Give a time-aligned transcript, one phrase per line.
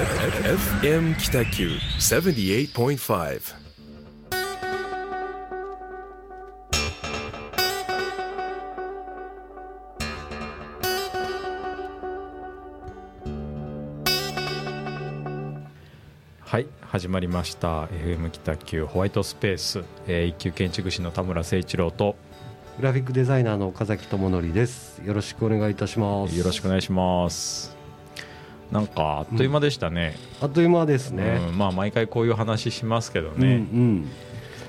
[0.00, 1.68] FM 北九
[1.98, 3.54] 78.5
[16.40, 17.84] はい始まりました。
[17.88, 22.16] FM 北九ホワイトスペース、えー、一級建築士の田村誠一郎と。
[22.78, 25.02] グラフィックデザイナーの岡崎智則です。
[25.04, 26.34] よろしくお願いいたします。
[26.38, 27.79] よろしくお願いします
[28.70, 31.58] なんかあっという間でしたね、あっという間ですね、うん。
[31.58, 34.08] まあ毎回こういう話しますけどうん、ね、うん。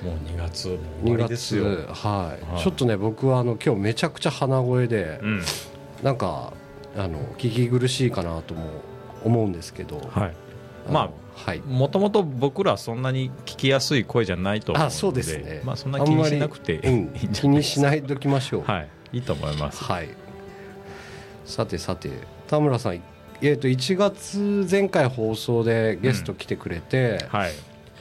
[0.03, 2.63] もう2月もう終わりですよ、2月はい、はい。
[2.63, 5.41] ちょっとね僕はあの今日めちゃくちゃ鼻声で、うん。
[6.01, 6.53] なんか
[6.97, 8.65] あの聞き苦しいかなとも
[9.23, 9.99] 思うんですけど。
[10.09, 10.33] はい。
[10.87, 11.59] のまはい。
[11.59, 14.95] もともと僕らそんなに聞きやすい声じゃないと思うので。
[14.95, 15.61] あそうですね。
[15.63, 17.13] まあそんな気にしなくていいうん。
[17.13, 17.41] んじゃないですか。
[17.41, 18.63] 気にしないときましょう。
[18.63, 18.89] はい。
[19.13, 19.83] いいと思います。
[19.83, 20.09] はい。
[21.45, 22.09] さてさて
[22.47, 23.01] 田村さん
[23.41, 27.51] えー、と1月前回放送でゲスト来てくれて、はい。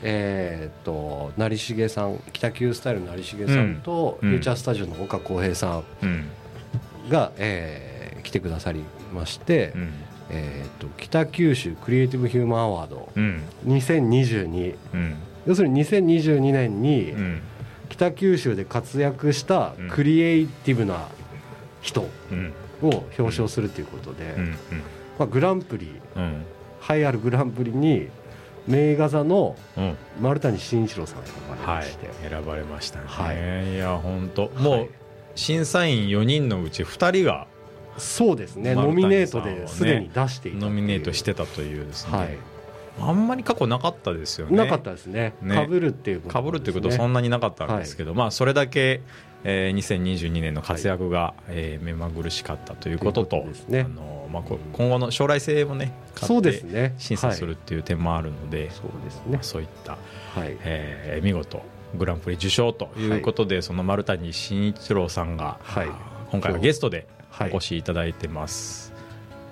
[0.02, 4.30] えー、と成重さん北九スタイルの成重さんと、うん。
[4.30, 6.09] フューチャースタジオの岡浩平さうん。
[6.09, 6.28] ん
[7.09, 7.90] が、えー
[8.23, 9.92] 来てくださりまして、うん。
[10.32, 13.43] えー、と北九州クリエイティブ・ヒューマン・アワードうん。
[13.66, 15.16] 2022うん。
[15.46, 17.40] 要するに2022年にうん。
[17.88, 19.88] 北九州で活躍したうん。
[19.88, 21.09] クリエイティブな
[21.80, 22.52] 人うん。
[22.82, 24.56] を表彰するということで、うん
[25.21, 26.45] まあ、グランプリうん。
[26.90, 28.09] 栄えあるグランプリに
[28.66, 29.96] 名画座のうん。
[30.18, 33.74] 丸谷慎一郎さんが選ばれはいまして、選ばれましたね、はい。
[33.74, 34.49] い、や本当。
[34.57, 34.88] もう
[35.35, 37.46] 審査員4人のうち2人が
[37.99, 38.74] そうですね。
[38.74, 42.38] 丸ノミネートですでに出していたノミネートしてたというですね、はい。
[42.99, 44.57] あんまり過去なかったですよね。
[44.57, 45.34] なかったですね。
[45.43, 45.55] ね。
[45.55, 49.02] かぶるっていうことかぶるってことはそなんなになかったんですけど、まあそれだけ、
[49.45, 56.95] えー、2022年の活躍が、えー目まぐるしかったということとあのまあ、こ今後の将来性もねそうです買ってね。
[56.99, 59.23] 審査するはいっていう点もあるので、そうですね。
[59.33, 60.57] まあ、そういった、はい。
[60.63, 61.63] えー見事
[61.96, 65.89] グランプリ受賞ということで、その丸谷慎一郎さんが、はい。
[66.31, 67.50] 今回はゲストではい。
[67.53, 68.93] お越しいただいてます、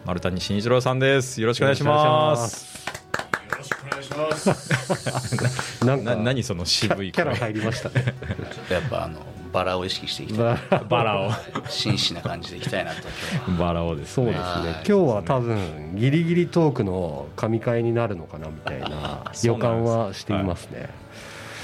[0.04, 1.40] 丸谷慎一郎さんです。
[1.40, 2.76] よろしくお願いします。
[2.76, 5.84] よろしくお願いします。
[5.84, 7.12] な な何その渋い声。
[7.12, 8.14] キャラ入りましたね。
[8.70, 9.20] やっぱあの
[9.58, 10.38] バラを意識していきたい。
[10.44, 11.32] まあバラを。
[11.68, 13.66] 真摯な感じでいきたいなと今日は。
[13.66, 14.14] バラをですね。
[14.14, 14.42] そうですね。
[14.42, 20.88] はい今日は多分ギリギリトークの神回になるのかなみたいな予感はしていますね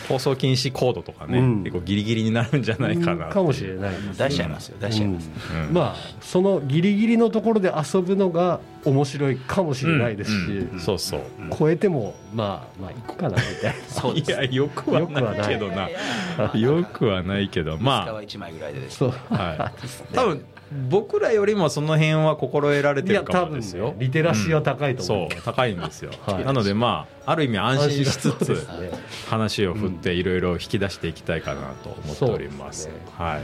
[0.09, 1.63] 放送禁止コードとかね、うん。
[1.65, 4.77] 結構ギリギリになるんじゃないかなかもしれないです出しちゃいますよ。
[4.81, 5.31] 出しちゃいます。
[5.69, 5.75] うん。
[5.75, 10.75] まあそのギリギリのところで遊ぶのが面白いかもしれないですし、うん。
[10.75, 10.81] うん。
[10.81, 11.23] そうそう。
[11.59, 14.31] 超えてもまあまあいくかなみたいそうです。
[14.33, 15.89] いやよくはないけどな。
[16.55, 17.49] よくはない。
[17.55, 18.13] けどまあ。
[18.13, 19.05] ま一枚ぐらいでです。
[19.05, 19.21] なそう。
[19.31, 19.73] あ、は
[20.13, 23.89] い、多分僕らよりもその辺は心得られてるかもですよ。
[23.89, 26.45] ねリテラシーは高いと思う、そう高いんですよ、 はい。
[26.45, 28.91] なのでまあある意味安心しつつすね。
[29.29, 32.83] 話を振っていろいろ引き出していきたいかなと思っております。
[32.83, 33.41] すねはい。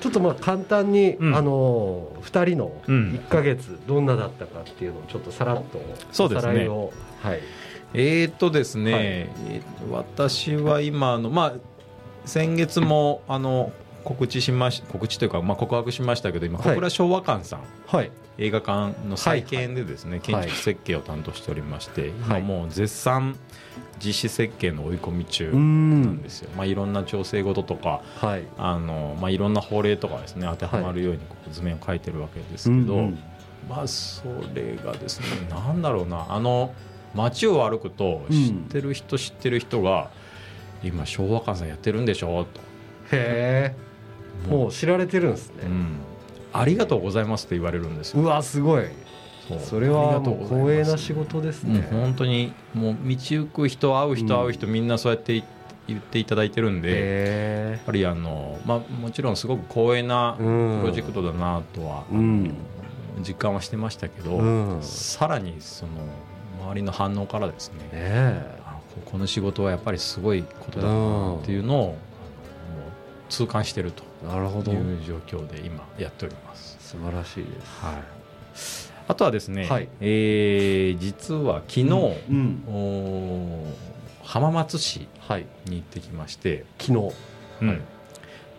[0.00, 1.36] ちょっとまあ簡単に、うん。
[1.36, 3.20] あの2人のうん。
[3.26, 5.80] 1か月どんなだったかっていうのをちょっとさらっと
[6.10, 6.50] そうですね。
[6.50, 7.40] おさらいをはい。
[7.92, 9.02] えーとですね、はい。
[9.04, 11.52] えー私は今あのまあ
[12.24, 13.72] 先月もあの
[14.04, 16.68] 告知しまし告知というか、まあ、告白しましたけど今はい。
[16.72, 18.10] 小倉昭和館さん、はい。
[18.38, 22.40] 映画館の再建でですね、はい建築設計を担当しておりまして、はい。
[22.40, 23.36] 今もう絶賛
[24.04, 26.02] 実施設計の追い込み中うなん。
[26.02, 28.44] んですよ、まあ、いろんな調整事とかはい。
[28.58, 31.20] あの、まあ、いろんな法令とかですね当てはまるように
[31.52, 33.18] 図面を描いてるわけですけど、うんうん。
[33.68, 34.24] まあそ
[34.54, 36.74] れがですねなんだろうなあの
[37.14, 40.10] 街を歩くと知ってる人知ってる人が、
[40.82, 42.60] 今昭和館さんやってるんでしょと、
[43.10, 43.89] へえ
[44.48, 45.96] もう知られてるんですね、うん、
[46.52, 48.22] ありがとうございますって言われるんですよ。
[48.22, 48.84] うわすごい。
[49.58, 55.42] それは光栄な仕事ですもうね、本当にもう道行く人会う人うん会う人、みんなそうやって
[55.88, 62.54] 言っていただいてるんで、やへっぱりあの、まあ、もちろんすごく光栄なプロジェクトだなとは、うん。
[63.26, 64.78] 実感はしてましたけど、うん。
[64.78, 65.92] ねさらにその
[66.68, 68.60] 周りの反応からですねえ。
[68.64, 71.98] あここの仕事はやっぱりすごいことだなっていうのを、
[73.30, 76.76] 痛感してるという状況で今やっております。
[76.80, 77.50] 素晴らしいで
[78.54, 78.92] す。
[78.92, 79.88] はい、あとはですね、はい。
[80.00, 82.64] えー実は昨日、うん。
[82.68, 83.74] おー
[84.24, 85.46] 浜松市はい。
[85.64, 87.14] に行ってきまして、昨日。
[87.62, 87.80] うん。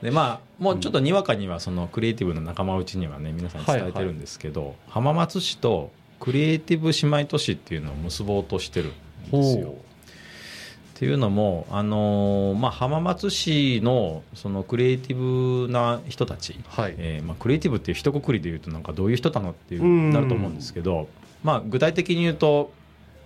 [0.02, 8.92] でまあもうちょっとにわかにはそのクリエイティブの仲間内にはね皆さん伝えてるんですけど、浜松市とクリエイティブ姉妹都市っていうのを結ぼうとしてるん
[9.32, 9.76] ですよ。
[11.02, 16.96] っていうのも、あのーまあ、浜松市のそのクリエイティブな人たち、はい。
[17.00, 20.12] えーまあ、クリエイティブっていう一括りで言うとなんかどういう人なのっていううん。
[20.12, 21.10] なると思うんですけど、
[21.44, 22.72] まあ、具体的に言うと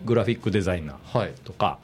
[0.06, 1.34] グラフィックデザイナーはい。
[1.44, 1.80] とか、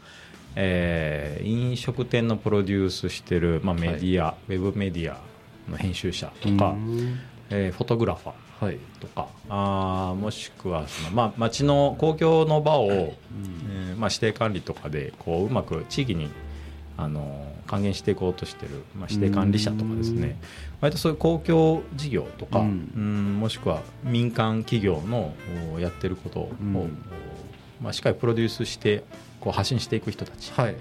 [0.55, 5.19] えー飲食店のプロデュースしてる、まあ、メディア、ウェブメディア
[5.69, 7.19] の編集者とか、うん
[7.51, 8.77] えーフォトグラファーはい。
[8.99, 9.27] とか。
[9.49, 16.29] あーもしくはその、まあ、町の公共の場を、えーまあ、指定管理とかでこううまく地域に
[16.97, 20.39] あの還元していこうとしてる、まあ、指定管理者とかですね。
[20.79, 25.33] 割とそういう公共事業とか、ううんんもしくは民間企業の
[25.73, 26.75] おやってることを、うん。
[26.75, 26.87] お
[27.81, 29.03] まあ、しっかりプロデュースして
[29.39, 30.51] こう発信していく人たち。
[30.53, 30.75] はいはい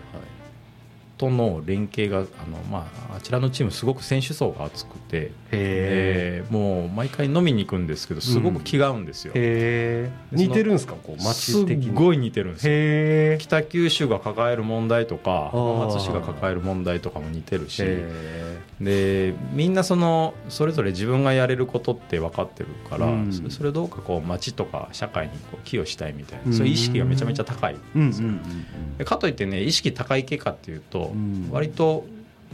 [1.20, 6.50] との連携があの、まあ、あちらのチームすごく選手層が厚くて、えー。
[6.50, 11.90] もう毎回飲みに行くんですけどすごく気が合うんですよ、へえでその似てるんですかこうす街的に。
[11.90, 13.38] っごい似てるんですよ。
[13.38, 23.50] 北九州が抱える問題とか浜松市が抱える問題とかも似てるしへでみんなそのそれぞれ自分がやれることって分かってるから、うん。
[23.50, 26.52] それどうかこう町とか社会にこう寄与したいみたいな、うん。
[26.54, 28.98] そういう意識がめちゃめちゃ高いえうんうんうん。
[28.98, 31.48] でかといってね意識高い系かっていうと、うん。
[31.50, 32.06] 割と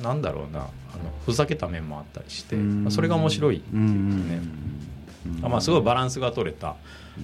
[0.02, 0.68] なんだろうなあの
[1.24, 2.56] ふざけた面もあったりして、
[2.90, 4.40] それが面白い、うんうんね。
[5.42, 5.50] うん。
[5.50, 6.76] まあ、すごいバランスが取れた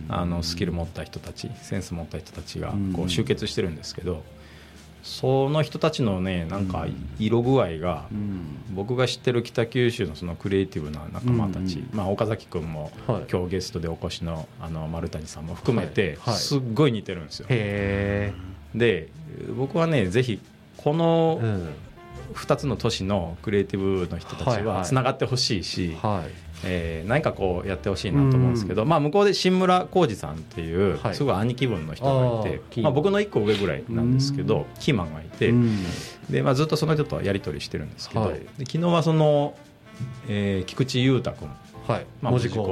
[0.08, 4.24] あのスキル持った人たちセンス持った人たちがこう集結してるんですけど
[5.02, 6.86] その人たちのねなんか
[7.18, 8.74] 色具合がうん。
[8.74, 11.88] 僕が知ってる北九州のそのクリエイティブな仲間たち、うん。
[11.92, 13.24] まあ、岡崎君もはい。
[13.30, 16.32] 今日ゲストでお越しのあの丸谷さんも含めてはい。
[16.32, 16.34] はい。
[16.36, 17.46] すっごい似てるんですよ。
[17.50, 18.32] へ
[18.74, 19.08] で
[19.56, 20.40] 僕はねぜひ
[20.76, 21.68] こえのうん。
[22.34, 26.30] 2つの都市のクリエイティブの人たちはつながってほしいし、はい。
[26.64, 31.14] えー何かこうやってほしいなと思うんですけど、まあ、向こうで新村浩二さんっていうはい。
[31.14, 32.04] すごい兄貴分の人
[32.42, 35.78] がいて、まあ、僕の1個上ぐらいなんですけどキーマンがいて、うん。
[36.30, 38.40] でまあ、ずっとその人とやり取りしてるんですけど、はい。
[38.58, 39.54] で昨日はその、
[40.28, 41.48] えー菊池裕太君、
[41.86, 42.06] はい。
[42.22, 42.62] まあ、文字工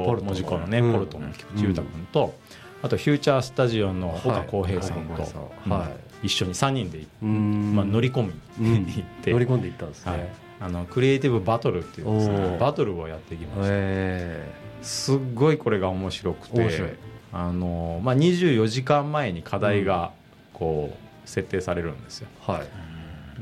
[0.58, 0.92] のね、うん。
[0.92, 2.34] ポルトの菊池裕太君と、
[2.82, 5.22] あとフューチャースタジオの岡浩平さんと、
[5.68, 7.74] はい一緒に3人で、うん。
[7.74, 8.84] まあ、乗り込みうん。
[8.84, 10.18] に行って、乗り込んでいったんですはい。
[10.18, 14.52] ね、あのクリエイティブバトルっていうですねバトルをやってきました、え
[14.82, 16.96] すっごいこれが面白くて
[17.32, 20.12] あの、まあ、24時間前に課題が
[20.52, 22.28] こう設定されるんですよ。
[22.48, 22.66] えはい。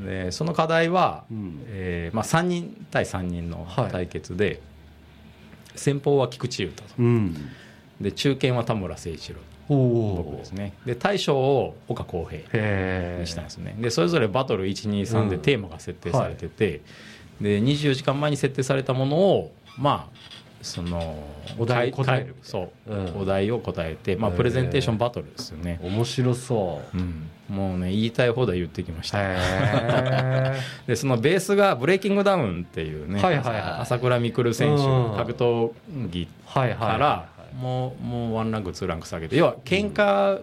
[0.05, 1.63] でその課題は、うん。
[1.67, 3.91] えーまあ、3人対3人のはい。
[3.91, 4.61] 対決で、
[5.75, 6.89] 先方は菊池雄太と。
[6.99, 7.35] うん。
[7.99, 9.39] で中堅は田村誠一郎
[9.75, 10.73] 僕ですね。
[10.85, 13.75] で大将を岡浩平にしたんですね。
[13.79, 15.41] でそれぞれバトル123でうん。
[15.41, 16.81] テーマが設定されてて、
[17.39, 20.19] で24時間前に設定されたものをまあ
[20.61, 21.23] その
[21.57, 22.35] お題答える。
[22.41, 23.21] そう、うん。
[23.21, 26.97] お題を答えて、まあ、プレゼンテーションバトルですよね、面白そう。
[26.97, 29.19] うん、もうね言いたい放題言ってきました。
[30.85, 33.61] でそのベースがブレイキングダウンっていうね、はいはいはい。
[33.81, 35.15] 朝倉未来選手うん。
[35.15, 35.71] 格闘
[36.09, 36.77] 技はいはい。
[36.77, 40.41] からもうもうワンランクツーランク下げて要は喧嘩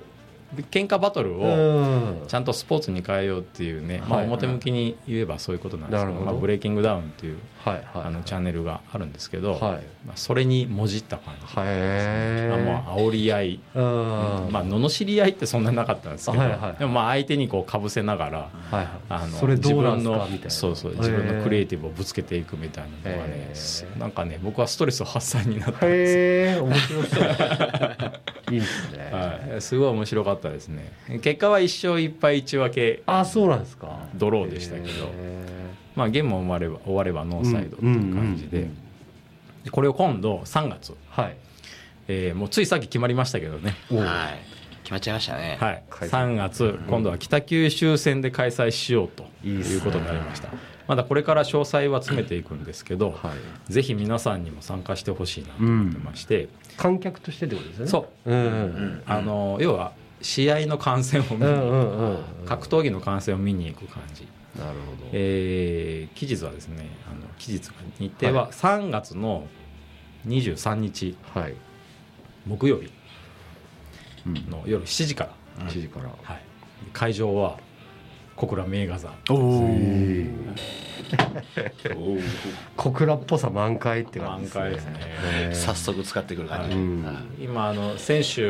[0.71, 2.29] 喧嘩バトルをうん。
[2.29, 4.27] ちゃんとスポーツに変えようっていうね、まあ、はい。
[4.27, 7.85] 表向きに言えばそういうことなんですけどまあ、ブレイキングダウンっていうはいはい。
[8.07, 9.61] あのチャンネルがあるんですけど、はい。
[10.07, 13.83] まあ、それにもじった感じ、へあもう煽り合い、うん。
[14.51, 16.43] まあ罵り合いってそんななかったんですけど、
[16.79, 18.89] でもまあ相手にこうかぶせながらはいはい。
[19.09, 23.53] あのそれどうなんす自分のそうそう自分のクリエイティブをぶつけていくみたいなのがね
[23.99, 27.27] なんかね僕はストレス発散になったんです面白そう
[28.51, 29.11] いいですね。
[29.13, 30.93] はい、すごい面白かったですね。
[31.21, 34.09] 結果は1勝1敗1分けあそうなんですか。
[34.15, 34.87] ドローでしたけど。
[34.89, 35.47] へ
[35.95, 39.65] まあゲーム終われば終わればノーサイドっていう感じでうんうんうん。
[39.65, 39.71] で。
[39.71, 41.37] これを今度3月、ーはい。
[42.09, 43.75] えーもうついさっき決まりましたけどね。
[43.91, 44.57] おはい。
[44.87, 45.59] 決まっちゃいましたね。
[45.61, 50.51] はい、開催3月今度は北九州戦で開催しようということになりました
[50.89, 53.35] まだこれから詳細は詰めていくんですけど、は
[53.69, 53.73] い。
[53.73, 57.87] ぜひ皆さんにも参加してほしいなと思ってまして、観客としてってことですね。
[57.89, 58.31] そう。
[58.31, 62.47] うんうんあの要は試合の観戦を見にうんうんうんうん。
[62.47, 64.27] 格闘技の観戦を見に行く感じ、
[64.59, 65.09] なるほど。
[65.13, 69.47] えー期日はですねあの期日が日程は3月の
[70.27, 71.55] 23日はい。
[72.47, 72.91] 木曜日
[74.27, 74.35] うん。
[74.51, 76.11] の夜7時から、1時から。
[76.23, 76.43] はい、
[76.93, 77.59] 会場は
[78.37, 79.11] 小倉名画座。
[82.77, 85.55] 小倉っぽさ満開って感じ満開ですね。
[85.55, 87.45] 早速使ってくる感じ、うんはい。
[87.45, 88.45] 今あの選手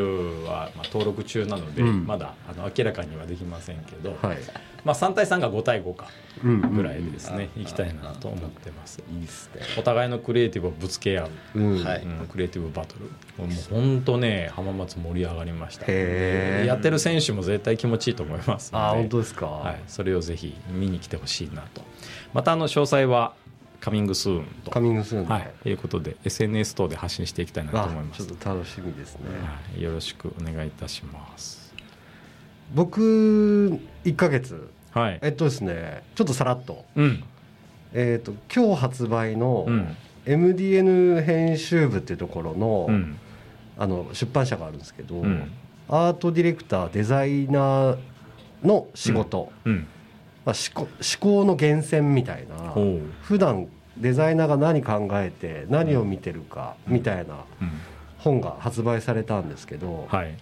[0.46, 2.06] はまあ登録中なので、うん。
[2.06, 4.38] まだあの明らかにはできませんけど、はい。
[4.84, 6.06] まあ、3対3が5対5か
[6.44, 9.02] うんぐらいでですね、行きたいなと思ってます。
[9.12, 9.62] いいっすね。
[9.78, 11.84] お互いのクリエイティブをぶつけ合う、うん。
[11.84, 15.90] はいうんクリエイティブバトルもう本当ね浜松盛り上がりました。
[15.92, 18.84] やってる選手も絶対気持ちいいと思いますので。
[18.86, 19.46] あ本当ですか？
[19.46, 21.82] はい、それをぜひ見に来てほしいなと。
[22.32, 23.34] またあの詳細は
[23.80, 24.70] カミングスーンと。
[24.70, 28.24] カミングスーンではい、ということで SNS 等で発信していきたいなとあ思います。
[28.26, 29.20] ちょっと楽しみですね。
[29.44, 31.74] はい、よろしくお願いいたします。
[32.74, 34.70] 僕1ヶ月。
[34.92, 35.18] はい。
[35.22, 36.84] えっとですねちょっとさらっと。
[36.96, 37.22] うん。
[37.92, 39.96] えっと今日発売のうん。
[40.26, 43.16] MDN 編集部っていうところの,、うん
[43.78, 45.50] あの出版社があるんですけど、うん。
[45.88, 47.98] アートディレクターデザイナー
[48.64, 49.86] の仕事、うん。
[50.44, 52.74] まあ、思考思考の源泉みたいな
[53.22, 57.70] 普段デザイナーが何考えて何を見てるかみたいなうん。
[58.18, 60.36] 本が発売されたんですけど、はい。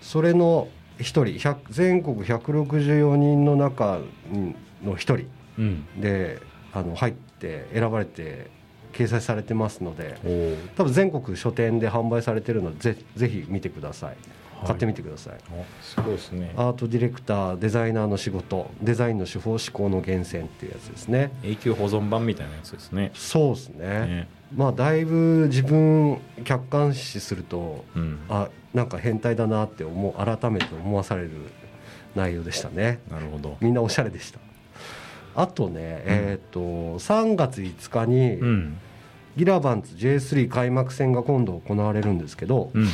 [0.00, 4.00] それの一人100全国164人の中
[4.84, 5.28] の一人
[5.58, 6.00] うん。
[6.00, 6.40] で
[6.72, 8.50] あの入って選ばれて
[8.94, 10.18] 掲載されてますので
[10.76, 14.14] 多分全国書店で販売されてるのでぜぜひ見てください。
[14.14, 14.66] い。
[14.66, 16.54] 買ってみてください、おすごいですね。
[16.56, 21.32] アートディレクターデザイナーの仕事デザインの手法思考の源泉っていうやつですね。
[21.42, 23.10] 永久保存版みたいなやつですね。
[23.14, 23.86] そうですね。
[23.86, 24.28] ね。
[24.54, 28.20] まあだいぶ自分客観視するとうん。
[28.28, 31.30] あなんか変態だなって思う改めて思わされる
[32.16, 33.00] 内容でしたね。
[33.10, 33.56] なるほど。
[33.60, 34.40] みんなおしゃれでした。
[35.36, 35.74] あとね、
[36.06, 38.78] えっ、と3月5日に、うん
[39.36, 42.88] ギラバンツ J3 開幕戦が今度行われるんですけど、うん。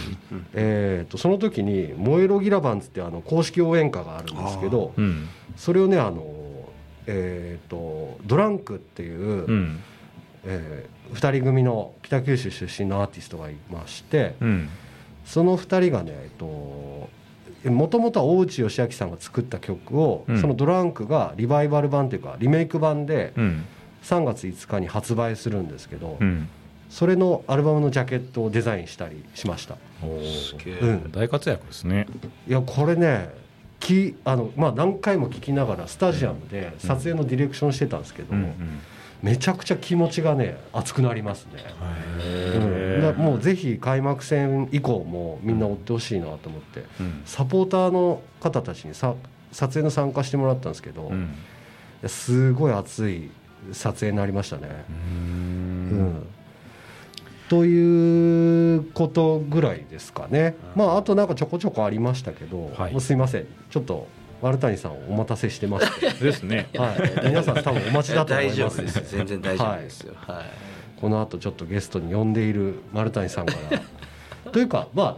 [0.55, 5.29] えー、とその時に「燃えろギラバンツ」ってあの公式応援歌があるんですけどうん。
[5.57, 6.25] それをねあの、
[7.07, 9.79] えー、とドランクっていう、うん。
[10.45, 14.69] え2人組の北九州出身のアーティストがいましてうん。
[15.27, 17.11] その2人がね、えっと
[17.69, 20.41] もともとは大内義明さんが作った曲を、うん。
[20.41, 23.65] そのドランクがリバイバル版というかリメイク版でうん
[24.03, 26.49] 3月5日に発売するんですけど、うん。
[26.89, 29.77] それのアルバムのジャケットをデザインしたりしました。
[30.03, 30.59] おー。
[30.59, 30.75] すげえ。
[30.75, 31.13] うん。
[31.13, 32.07] 大活躍ですね。
[32.49, 33.31] いやこれね
[33.79, 38.81] きあの、まあ、何回も聞きながらスタジアムで撮影のディレクションしてたんですけど、うんうん。
[39.23, 41.63] めちゃくちゃ気持ちがね熱くなりますね、
[42.55, 42.59] う
[42.99, 47.23] ん、だもうぜひ開幕戦以降もみんな追ってほしいなと思ってうん。
[47.25, 49.15] サポーターの方たちにさ
[49.53, 51.35] 撮影の参加してもらったんですけど、いうん。
[52.03, 53.31] やすごい熱い
[53.73, 54.85] 撮影になりましたね。
[54.91, 56.27] うん。
[57.49, 62.93] ということぐらいですかね、まああとなんかちょこちょこありましたけど、はい。
[62.93, 63.47] もうすいません。
[63.71, 64.07] ちょっと
[64.41, 66.69] 丸谷さんお待たせしてまして、 ですね。
[66.77, 69.17] はい、皆さん多分お待ちだと思い大丈ます夫です。
[69.17, 70.15] 全然大丈夫ですよ。
[70.17, 71.01] はい。
[71.01, 74.51] この後ちょっとゲストに呼んでいる丸谷さんから。
[74.53, 75.17] というかまあ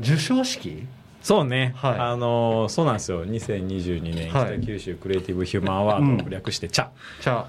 [0.00, 0.86] 授賞式
[1.22, 1.98] そうね、はい。
[1.98, 3.24] あのーそうなんですよ。
[3.26, 4.58] 2022年はい。
[4.58, 6.88] 北九州クリエイティブ・ヒューマンアワード、略して「チャ。
[7.20, 7.46] 茶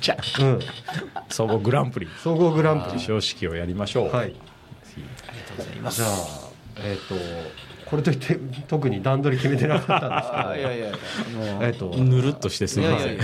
[0.00, 0.44] チャ。
[0.44, 0.60] うん。
[1.28, 2.08] 総合グランプリ。
[2.22, 2.90] 総合グランプリ。
[2.92, 4.26] 授賞式をやりましょう、はい。
[4.26, 5.96] ありがとうございます。
[5.96, 6.08] じゃあ
[6.84, 7.14] えっ、と
[7.88, 10.48] これといって特に段取り決めてなかったんですけど。
[10.50, 13.18] あいやいやあのえっとぬるっとしてすみません。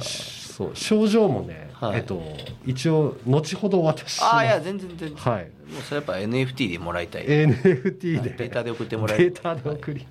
[0.00, 1.98] そう症状もね、はい。
[1.98, 2.22] えっと
[2.64, 4.34] 一応後ほどお渡しします。
[4.34, 5.16] ああいや全然全然。
[5.16, 5.44] はい。
[5.72, 7.26] もうそれやっぱ NFT でもらいたい。
[7.26, 8.30] NFT で。
[8.30, 10.06] データで送ってもらえるデータで送り、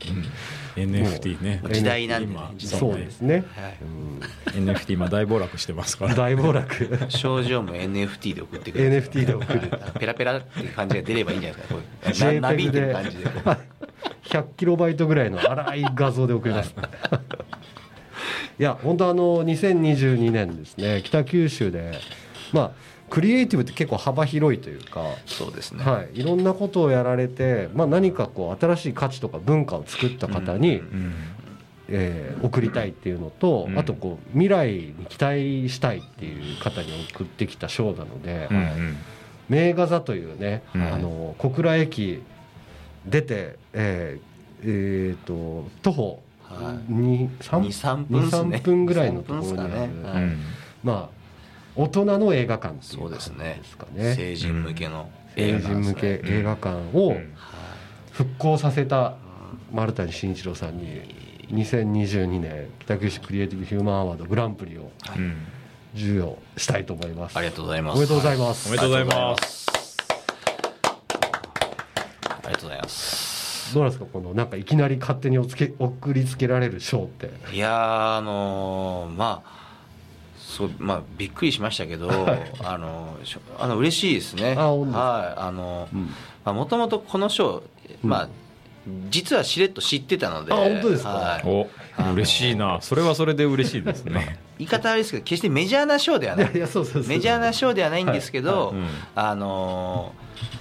[0.76, 1.62] NFT ね。
[1.72, 2.34] 時代なんでね。
[2.34, 3.78] 今時代そうですね、はい。
[3.82, 6.16] うん NFT 今大暴落してますから。
[6.16, 7.00] 大暴落。
[7.10, 9.62] 症状も NFT で送ってくれる NFT で送る。
[10.00, 13.26] ペラペラっていう感じが出ればいいんじゃないですかこういうななびいてるで感じで。
[14.24, 16.74] 100キロバイトぐらいの荒い画像で送ります、い
[18.58, 21.94] や本当あの2022年ですね北九州で
[22.54, 22.72] まあ
[23.12, 25.84] クリエイティブって結構幅広いというかそうですね。
[25.84, 31.14] はい、いろんなことをやられて、まあ、何かこう新しい価値とか文化を作った方に、うん
[31.90, 33.78] えー送りたいっていうのと、うん。
[33.78, 38.98] あとこう未来に期待したいっていう方に送ってきた賞なので、うんうん。
[39.50, 40.82] 名画座というね、うん。
[40.82, 42.24] あの小倉駅
[43.06, 44.32] 出て、えー
[44.64, 46.94] えーと徒歩はい。
[46.94, 48.58] に3 23分ですね。
[48.58, 50.12] 23分ぐらいのところにある、23分ですかね。
[50.12, 50.38] はいうん。
[50.84, 51.22] まあ
[51.76, 53.60] 大人の映画館っていうそうですね。
[53.62, 54.16] ですかね。
[54.16, 57.34] 成人向けの成人向け映画館をうん。
[58.12, 59.16] 復興させた
[59.72, 60.86] 丸谷慎一郎さんに
[61.52, 65.38] 2022年北九州クリエイティブ・ヒューマンアワードグランプリをうん
[65.94, 67.38] 授与したいと思います。
[67.38, 67.98] ありがとうございます。
[67.98, 68.70] おめでとうございます。
[68.70, 69.68] おめでとうございます。
[72.44, 73.21] ありがとうございます
[73.74, 74.06] どうなんですか？
[74.12, 77.32] このなんかいきなり勝手におつけ送りつけられる賞って。
[77.54, 79.62] いやーあのーまあ
[80.38, 82.10] そうまあびっくりしましたけど、
[82.64, 83.18] あの
[83.58, 84.50] あの嬉しいですね。
[84.50, 86.06] はいあのうん。
[86.44, 87.64] まあもともとこの賞
[88.04, 88.30] まあ
[89.12, 91.10] 実はしれっと知ってたので、あ本当ですか？
[91.10, 91.44] はい。
[91.46, 91.68] お
[92.14, 92.80] 嬉しいな。
[92.82, 94.40] それはそれで嬉しいですね。
[94.58, 96.38] 言い方悪いですけど決してメジャーな賞ではい。
[96.38, 98.74] ないメジャーな賞ではないんですけど、はい。
[98.74, 98.76] はい。
[98.76, 100.61] うんあのー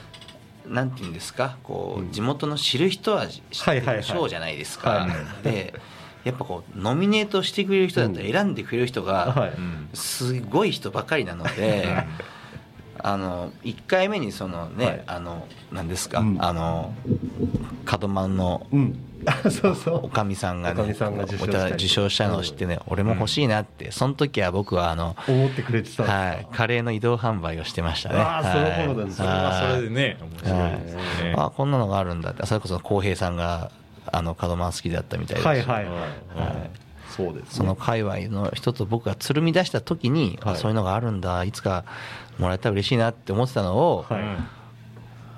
[0.70, 2.12] なんていうんですかこう、うん。
[2.12, 5.44] 地元の知る人は知ってる賞じゃないですか、はい。
[5.44, 5.74] で
[6.24, 9.52] やっぱこうノミネートしてくれる人だったら選んでくれる人が、
[9.94, 11.88] すごい人ばかりなので
[13.02, 15.02] あの1回目にそのね、はい。
[15.06, 16.36] あの何ですか、うん。
[16.40, 16.94] あの
[17.86, 19.06] 門真のうん。
[19.50, 20.06] そうそう。
[20.06, 20.94] おかみさんがね
[21.74, 23.90] 受賞したのを知ってね、俺も欲しいなって。
[23.92, 28.16] その時は僕はあの、思ってくれてたはい、カレーの移動販売をしてましたね。
[28.18, 32.46] あーその頃なんですそれはそれではいね面白いですよねあこんなのがあるんだって。
[32.46, 33.70] それこそ浩平さんが
[34.10, 36.70] あの門真好きだったみたいですはいはいはい、はい
[37.10, 40.56] そうです、ね、その界隈の人と僕がつるみ出した時に、はい。
[40.56, 41.84] そういうのがあるんだいつか
[42.38, 44.22] もらえたら嬉しいなって思ってたのを、はい。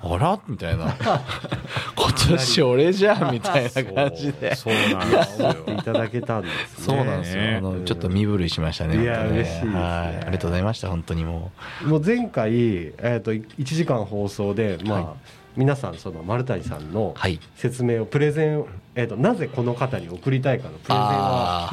[0.05, 0.39] あら？
[0.47, 0.95] みたいな。
[1.95, 4.55] 今年俺じゃんみたいな感じで。
[4.55, 5.55] そうそうなんですよ。
[5.67, 7.55] いただけたんですねそうなんですよ、ね。
[7.57, 9.73] あのちょっと身震いしましたねいや嬉しいですね。
[9.73, 9.85] はい。
[9.85, 11.51] ありがとうございました本当にも
[11.85, 17.39] もう前回、えー、と1時間放送で、まあはい皆さんその丸谷さんのはい。
[17.55, 21.71] 説明をプレゼン、えー、となぜこの方に送りたいかのプレゼンは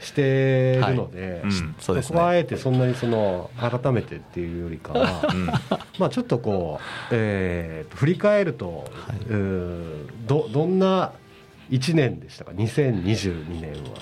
[0.00, 1.40] してるので、はい。
[1.40, 5.46] うんそうですここはあねえてそんなにその改めてっていうよりかは、うん。
[5.98, 8.90] まあちょっとこう、えーと振り返ると、
[9.28, 11.12] うーどどんな
[11.70, 13.98] 1年でしたか？2022年は。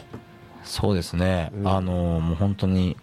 [0.64, 1.69] そうですね、うん。
[1.69, 2.97] あのもう本当に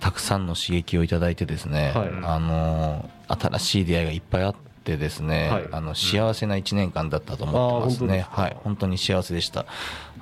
[0.00, 2.08] たくさんの刺激をいただいてですね、はい。
[2.22, 4.54] あの新しい出会いがいっぱいあっ
[4.86, 5.68] てですね、はい。
[5.72, 8.42] あの幸せな1年間だったと思ってますね、あー本当ですか。
[8.42, 9.66] はい、本当に幸せでした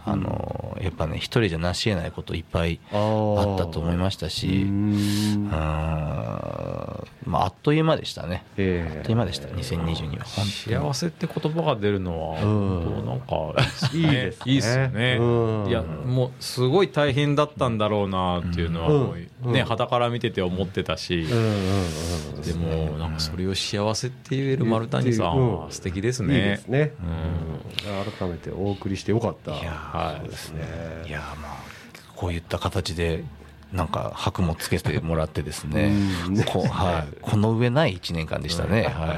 [0.05, 5.47] あのやっぱね一人じゃ成し得ないこといっぱいああったと思いましたしうーん。
[5.47, 8.99] うーんまあ、あっという間でしたね、ええ。
[8.99, 12.81] あっという間でした、2022は、幸せって言葉が出るのは、うん。
[12.83, 13.63] 本当なんか
[13.95, 14.53] いいですね。
[14.53, 15.23] いいですよね、う
[15.67, 15.69] ん。
[15.69, 19.01] いやもうすごい大変だったんだろうなっていうのは、うん。
[19.05, 19.65] もうねうん。
[19.65, 26.35] 傍から見てて思ってたし、でもなんかそれを幸せって言える丸谷さんは素敵ですいいね。
[26.35, 27.99] ですね、うん。
[27.99, 28.13] うん。
[28.13, 29.53] 改めてお送りしてよかった。
[29.53, 30.29] いやはい。
[30.29, 31.05] ですね。
[31.07, 31.75] いやまあ
[32.17, 33.25] こういった形で
[33.73, 35.93] なんか箔もつけてもらってですね。
[36.29, 36.45] うん。
[36.45, 39.15] こ,、はい、この上ない1年間でしたね、は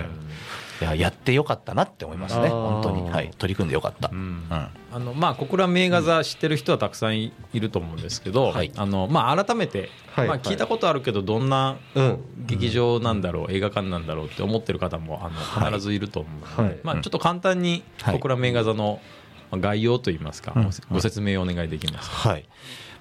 [0.81, 2.49] い、いややってよかったなって思いますね。
[2.49, 4.21] 本当に、はい、取り組んでよかった、ううん。
[4.21, 8.73] んあのまあ、小倉名画座知ってる人はたくさんいいると思うんですけど、はい。
[8.77, 10.29] あのまあ、改めて、はい。
[10.29, 12.19] まあ、聞いたことあるけどどんなうん。
[12.47, 16.81] 劇場なんだろう、映画館なんだろうって思ってる方もあの必ずいると思うので、はい。
[16.83, 18.15] まあ、ちょっと簡単にはい。
[18.15, 19.01] 小倉名画座の
[19.53, 20.65] 概要といいますか、うん。
[20.65, 22.31] ごご説明をお願いできますか？
[22.31, 22.45] はい。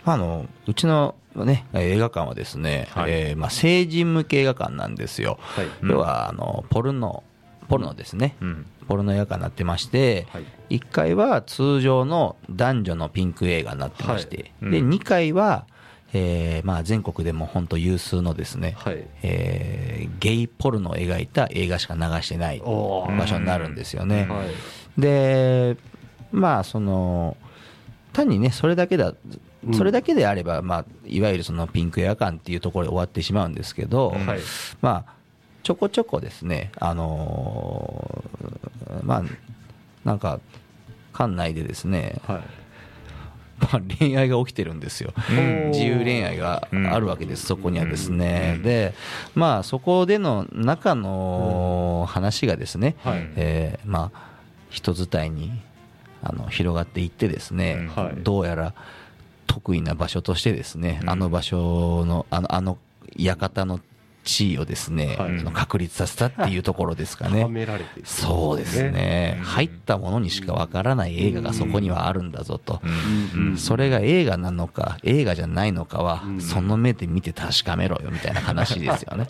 [0.06, 3.12] まあ、あのうちの、ね、映画館はですね、はい。
[3.12, 5.66] えーまあ、成人向け映画館なんですよ、はい。
[5.82, 7.24] うん要はあのポルノ
[7.68, 8.66] ポルノですね、うん。
[8.88, 10.78] ポルノ映画館になってまして、はい。
[10.78, 14.52] 1階は通常の男女のピンク映画になってまして、はい。
[14.62, 14.72] うん。
[14.72, 15.66] で2階は、
[16.14, 19.04] えーまあ、全国でも本当有数のですね、はい。
[19.24, 22.66] えーゲイポルノを描いた映画しか流してない場
[23.28, 24.28] 所になるんですよね。
[24.30, 25.02] はい。
[25.02, 25.78] で
[26.36, 27.38] まあその
[28.14, 29.14] 単にねそれだけだ
[29.68, 29.74] うん。
[29.74, 34.16] それだけであれば、まあ、いわゆるそのピンクエア館っていうところで終わってしまうんですけど、
[34.82, 35.14] まあ、
[35.64, 39.24] ちょこちょこですね、あのーまあ、
[40.04, 40.40] なんか、
[41.18, 42.42] 館内でですね、はい。
[43.60, 45.72] まあ、恋愛が起きてるんですよ、うん。
[45.72, 48.94] 自由恋愛があるわけです、そこにはですね、で、
[49.34, 53.28] まあ、そこでの中の話がですね、はい。
[53.36, 54.30] えーまあ、
[54.70, 55.52] 人伝いに
[56.26, 57.88] あの広がっていってですね、うん。
[58.04, 58.16] はい。
[58.18, 58.74] どうやら
[59.46, 61.10] 得意な場所としてですね、うん。
[61.10, 62.78] あの場所のあのあの
[63.16, 63.80] 館の
[64.24, 65.44] 地位をですね、はい。
[65.54, 67.44] 確立させたっていうところですかね。
[67.44, 67.48] は。
[67.48, 68.10] められていく。
[68.10, 69.44] そうですね、うん。
[69.44, 72.82] 入ったものにしかわからない映画がそこにはあるんだぞと、
[73.36, 73.50] うん。
[73.50, 73.58] うん。
[73.58, 76.42] それが映画なのか映画じゃないのかは、うん。
[76.42, 79.28] その目で見て確かめろよみたいな話ですよね。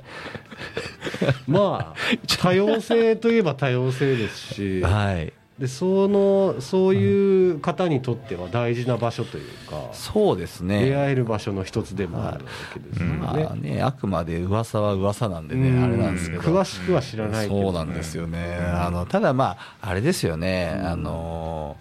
[1.45, 1.95] まあ
[2.39, 4.79] 多様性といえば多様性ですし。
[4.81, 15.83] はいでそのそういう方にとっては大事な場所というか、そうです出ね会える場所の一つでもあるわけですよね,、まあね、あくまで噂は噂なんでね、うん。
[15.83, 21.77] あれなんですけど、詳しくは知らないけどそうなんですよね、あのただまあ、あれですよね、あの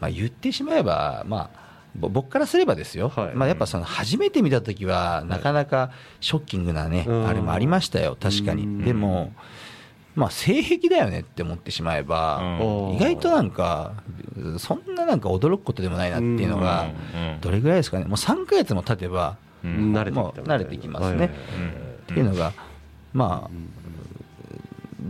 [0.00, 3.34] まあ、言ってしまえば、まあ、ぼ僕からすればですよ、はい。
[3.34, 7.26] まあ、やっぱその初めて見たときは、なかなかショッキングなね、うん。
[7.28, 8.78] あれもありましたよ、確かうん。
[8.78, 8.84] に。
[8.84, 9.32] でも
[10.18, 12.96] まあ、性癖だよねって思ってしまえば、うん。
[12.96, 13.92] 意外となんか、
[14.58, 17.40] そんななんか驚くことでもないなっていうのが、うん。
[17.40, 19.92] どれぐらいですかね、もう3ヶ月も経てば、うん。
[19.96, 21.18] 慣れもう慣れてきますね。
[21.20, 21.30] はい
[22.08, 22.54] っていうのが、
[23.12, 23.50] まあ、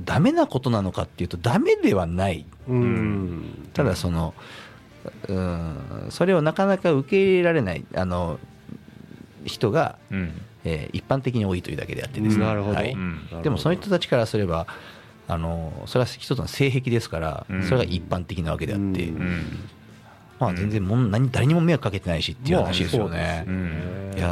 [0.04, 3.70] ダメなことなのかっていうと、ダメではない、うん。
[3.72, 4.34] ただその、
[5.28, 8.38] うん、それをなかなか受け入れられないあの
[9.44, 10.32] 人が、うん。
[10.64, 13.42] えー一般的に多いというだけであってですね、なるほど。
[13.42, 14.66] でもその人たちからすれば、
[15.28, 17.62] あのそれは一つの性癖ですから、うん。
[17.62, 19.12] それが一般的なわけであって、
[20.40, 23.44] まあ、全然もん何誰にも迷惑かけてないしっていう話ですよね。
[23.46, 24.14] うん。
[24.16, 24.28] いや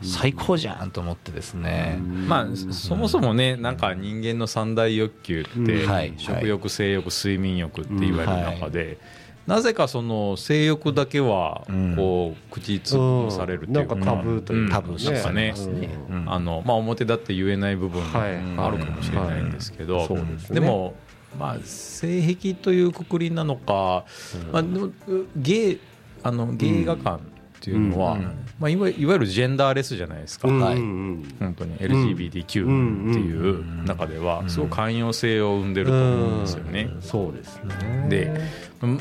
[0.00, 1.98] ー最高じゃんと思ってですね。
[2.28, 8.98] まあそもそもねなんか人間の三大欲求って、食欲性欲睡眠欲って言われる中で、
[9.46, 13.86] なぜかその性欲だけはこう口つぶされるっていう。
[13.86, 14.00] か、うん。
[14.00, 15.88] なんかタブーというかタブー視されますね。
[16.10, 16.16] うん。
[16.22, 16.32] うん。
[16.32, 18.32] あのまあ、表だって言えない部分がはい。
[18.56, 20.06] あるかもしれないんですけど、はい。
[20.08, 20.60] そうですね。
[20.60, 20.94] でも、
[21.38, 24.04] まあ、性癖というくくりなのか、
[24.52, 24.90] まあ、でも
[25.36, 25.80] ゲイ
[26.22, 27.20] あのゲイ画感っ
[27.60, 28.22] ていうのは、うん。
[28.58, 30.60] まあ、いわいわゆるジェンダーレスじゃないですか、うん。
[30.60, 30.76] はい。
[30.76, 31.34] うん。
[31.38, 36.90] 本当に LGBTQ っていう中ではすごく寛容性を生んでると思うんですよね。
[36.92, 37.02] うん。
[37.02, 38.06] そうですね。
[38.08, 38.40] で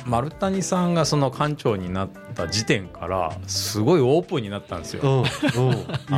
[0.05, 5.25] 丸谷さんがその館長になった時点からすごいオープンになったんですよ。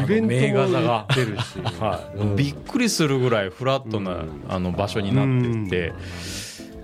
[0.04, 1.08] イベント名画座が。
[1.80, 2.18] はい。
[2.18, 2.36] うん。
[2.36, 4.46] びっくりするぐらいフラットな、うん。
[4.48, 5.94] あの場所になっていて、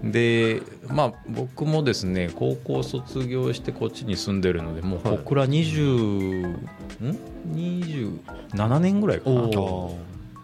[0.04, 5.18] でまあ僕もですね高校卒業してこっちに住んでるのでもうはい。
[5.20, 6.70] 小倉20、ん。
[7.54, 9.42] 27年ぐらいかな。
[9.42, 9.98] お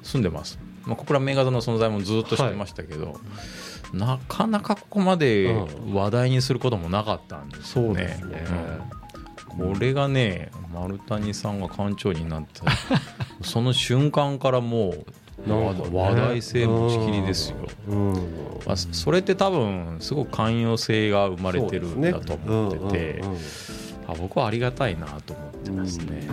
[0.04, 3.20] 住んでます、まあ、小倉名画座の存在もずっと知ってましたけど、
[3.94, 5.56] なかなかここまで
[5.92, 7.88] 話題にすることもなかったんですよね。
[7.88, 8.48] そうですね。
[9.60, 9.74] うん。
[9.74, 12.66] これがね丸谷さんが館長になった。
[13.44, 17.58] その瞬間からもう話題性持ちきりですよ。
[17.88, 18.14] うん。
[18.66, 23.20] まあ、それって多分すごく寛容性が生まれてるんだと思ってて。
[23.20, 23.40] うんうんうん
[24.10, 26.28] あ僕はありがたいなと思ってますね。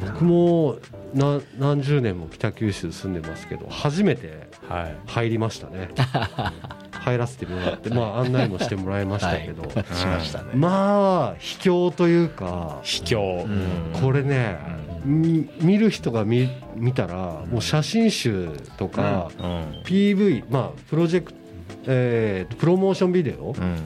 [0.00, 0.78] 僕も
[1.14, 4.96] な何十年も北九州住んでますけど初めてはい。
[5.06, 5.90] 入りましたね。
[6.92, 9.94] 入らせてもらってまあ案内もしてもらいましたけど、はい。
[9.94, 10.50] しましたね。
[10.54, 14.00] まあ秘境というか秘境、うん。
[14.00, 14.56] これね、
[15.04, 19.82] み見る人が見見たらもう写真集とか、うん。
[19.84, 21.38] PV まあプロジェクト、
[21.86, 23.76] えープロモーションビデオうん。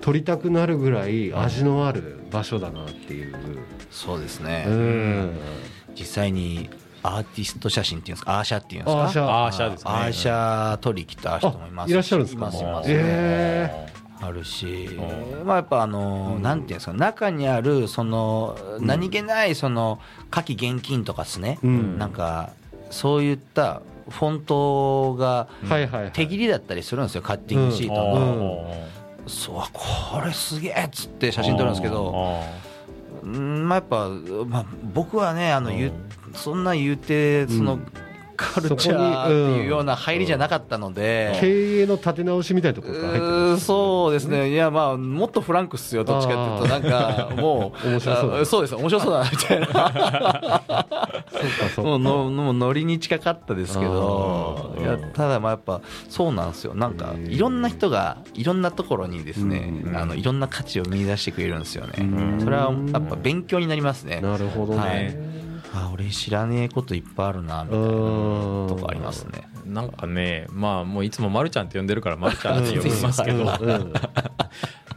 [0.00, 3.34] 撮りたくなるぐらい味のある場所だなっていう、
[3.90, 4.64] そうですね。
[4.68, 5.38] うん、
[5.94, 6.68] 実際に
[7.02, 8.38] アーティスト写真っていうんですか？
[8.38, 9.02] アーシャっていうんですか？
[9.04, 9.24] アーシャ。
[9.26, 9.90] アーシャですね。
[9.90, 12.42] アーシャ撮り来た人もいますいらっしゃるんですか？
[12.42, 12.86] いますいます。
[12.90, 13.86] え
[14.20, 14.88] あるし。
[15.40, 16.92] うまあやっぱあのなんていうんですか？
[16.92, 21.58] 中にあるその何気ないその火器現金とかですね。
[21.62, 21.98] うん。
[21.98, 22.50] なんか
[22.90, 26.12] そういったフォントがはいはいはい。
[26.12, 28.96] 手切りだったりするんですよカッティングシートあのー
[29.28, 32.12] そうこれすげえっつって写真撮るんですけど。
[32.14, 32.65] あ
[33.26, 34.08] うんまあやっぱ、
[34.46, 35.92] まあ、僕はねあの言う
[36.32, 37.86] そんな言うてその、うん
[38.36, 50.64] カルチャーっていうような入りじゃなかったので、経営の立て直しみたいなところが入ってうるーそうですね、いや、まあ、もっとフランクっすよ、どっちかっていうと、なんか、もう、面白そうそうです、面白そうだな、みたいな、そうか
[51.74, 51.90] そうか。
[51.90, 59.96] もうの、もうノリに近かったですけど、いや、ただ、まあ、やっぱ、そうなんですよ、なんか、いろんな人が、いろんなところにですね、うん。
[59.96, 61.92] あの、いろんな価値を見出してくれるんですよね。
[61.98, 62.40] うん。
[62.40, 64.20] それは、やっぱ勉強になりますね。
[64.20, 65.36] なるほどね、はい
[65.84, 67.90] あ、俺知らねえこといっぱいあるな、みたいなう
[68.64, 69.48] んとこありますね。
[69.64, 73.44] なんかねまあもういつもまるちゃんって呼んでるからまるちゃんって呼びますけど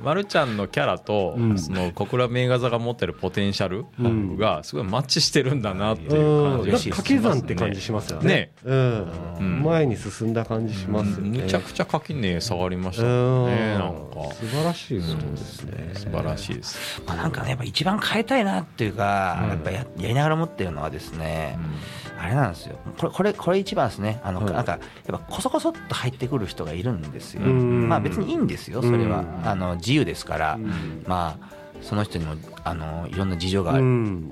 [0.02, 1.60] まるちゃんのキャラと、うん。
[1.60, 4.38] その小倉名画座が持ってるポテンシャルうん。
[4.38, 6.58] がすごいマッチしてるんだなっていううん。
[6.58, 8.28] 感じがしますなんか掛け算って感じしますよね。
[8.30, 8.52] ね。
[8.64, 9.12] うん。
[9.40, 9.64] うん。
[9.64, 11.42] 前に進んだ感じしますよね。
[11.42, 14.34] むちゃくちゃ垣根下がりましたねなんか。
[14.34, 15.92] 素晴らしいことですね。
[15.94, 19.50] 素晴らしいです、まあ、なんかね、やっぱ一番変えたいなっていうか、うん。
[19.50, 24.54] やっぱややりながら思ってるのはですね、うあれなんですよ、これ、これ、これ一番ですね、あの、はい。
[24.54, 27.44] なんか、やっぱこそこそっと入ってくる人がいるんですよ。
[27.44, 27.88] うん。
[27.88, 29.48] まあ、別にいいんですよ、それは、うん。
[29.48, 31.04] あの、自由ですから、うん。
[31.08, 31.60] まあ。
[31.82, 33.78] その人にも、あの、いろんな事情があ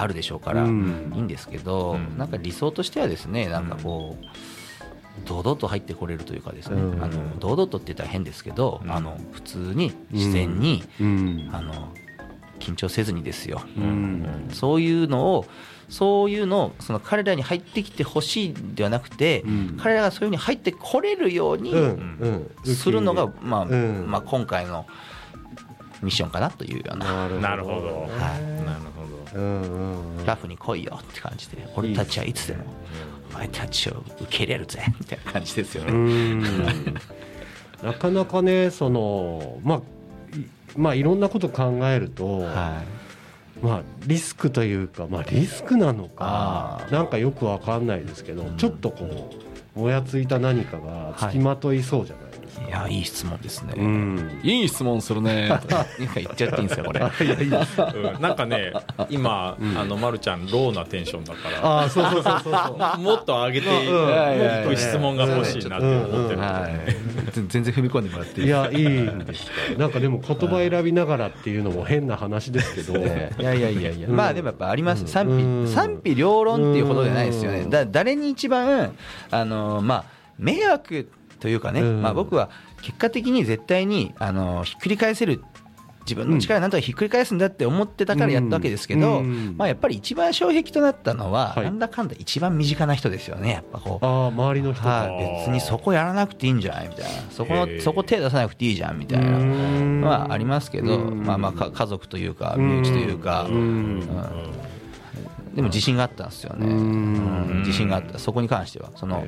[0.07, 1.13] る,、でしょうから、うん。
[1.15, 2.17] いいんですけど、うん。
[2.17, 4.25] なんか理想としてはですね、なんかこう。
[5.25, 7.03] 堂々と入ってこれるというかですね、うん。
[7.03, 8.91] あの堂々とって言ったら変ですけど、うん。
[8.91, 11.49] あの普通に自然に、うん。
[11.51, 11.91] あの
[12.59, 14.49] 緊張せずにですよ、うん。
[14.51, 15.45] そういうのを
[15.89, 19.77] そういうのをその彼らに入ってきてほしいではなくて、うん。
[19.81, 22.75] 彼らがそういうふうに入ってこれるようにうんうん。
[22.75, 24.05] するのが、まあうん。
[24.07, 24.85] まあ、今回の
[26.01, 28.65] ミッションかなというような、なるほど、はい。
[28.65, 29.39] なるほど。
[29.39, 30.25] うんうんうん。
[30.25, 32.63] ラフに来いよって感じで俺たちはいつでも
[33.31, 35.93] お前たちを受け入れるぜみたいな感じですようね。
[35.93, 36.41] ん。
[37.83, 39.77] なかなかねそのまあ
[40.37, 40.45] い
[40.75, 43.06] まあいろんなこと考えると、はい
[43.61, 48.57] まあリスクというかまあリスクなのかなんかよくわかんないですけど、うん。
[48.57, 49.31] ちょっとこ
[49.75, 53.73] うもやついた何かがつきまといそうじゃないですか、いやいい質問ですね。
[53.77, 54.39] うん。
[54.43, 55.49] いい質問するね。
[55.49, 56.99] なんか言っちゃっていいんですかこれ。
[57.25, 57.81] いやいいです。
[57.81, 58.21] うん。
[58.21, 58.73] なんかね
[59.09, 62.49] 今、あのまるちゃんローなテンションだからああそうそうそうそ
[62.97, 64.69] うもっと上げていうん。
[64.69, 67.16] く質問が欲しいなって思ってるんで、はい。
[67.31, 68.47] 全然踏み込んでもらっていい。
[68.47, 73.03] いやいいんですかなんかでも言葉選びながらっていうのも変な話ですけど、 い
[73.43, 74.15] やいやいやいや、うん。
[74.15, 75.07] まあでもやっぱあります、うん。
[75.07, 75.65] 賛うん。
[75.67, 77.69] 否賛否両論っていうほどじゃないですよね、うん。
[77.69, 78.93] だ誰に一番、
[79.31, 80.05] あのまあ、
[80.37, 81.09] 迷惑
[81.39, 82.01] というかね、うん。
[82.01, 82.49] まあ、僕は
[82.81, 85.43] 結果的に絶対にあのひっくり返せる。
[86.07, 89.55] 自分の力でなんとかひっくり返すんだって思ってたからやったわけですけど、うん。
[89.57, 91.65] まあ、やっぱり一番障壁となったのは、はい。
[91.65, 94.05] なんだかんだ一番身近な人ですよね、やっぱこう。
[94.05, 97.09] ああ周りの人が、はい、別にそこやらなくていいんじゃないみたいな。
[97.29, 99.37] そこのそこ手出さなくていいじゃんみたいな。
[99.37, 100.01] うん。
[100.01, 101.25] のはありますけど、うん。
[101.25, 103.55] まあまあか家族というか身内というか、うん。
[103.55, 104.07] うん
[105.57, 106.67] でも自信があったんですよね、
[107.61, 108.19] 自信があった。
[108.19, 108.91] そこに関しては。
[108.95, 109.25] その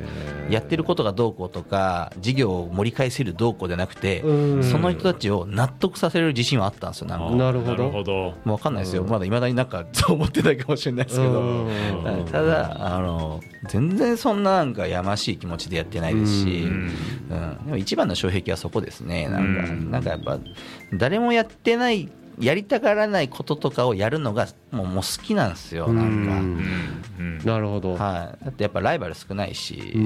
[0.48, 4.64] やってることがどうこうとか事業を盛り返せるどうこうじゃなくてうん。
[4.64, 7.36] その人たちを納得させる自信はあったんですよなんか。
[7.36, 7.72] なるほど。
[7.72, 8.14] なるほど。
[8.46, 11.68] もう分かんないですよ、まだいまだになんかそう思ってないかもしれないですけど、
[12.32, 16.90] ただあの、全然そんななんかやましい気持ちでやってないですし、ううんん。
[17.66, 19.90] でも一番の障壁はそこですね、なんか,、うん。
[19.92, 20.38] なんかやっぱ、
[20.94, 22.08] 誰もやってない、
[22.40, 26.06] やりたがらないこととかをやるのがもうもう好きなんですよ、なん。
[26.06, 26.12] うん
[27.20, 27.46] うんうん。
[27.46, 30.06] なるほど、か、はい、だってやっぱライバル少ないし、ううん。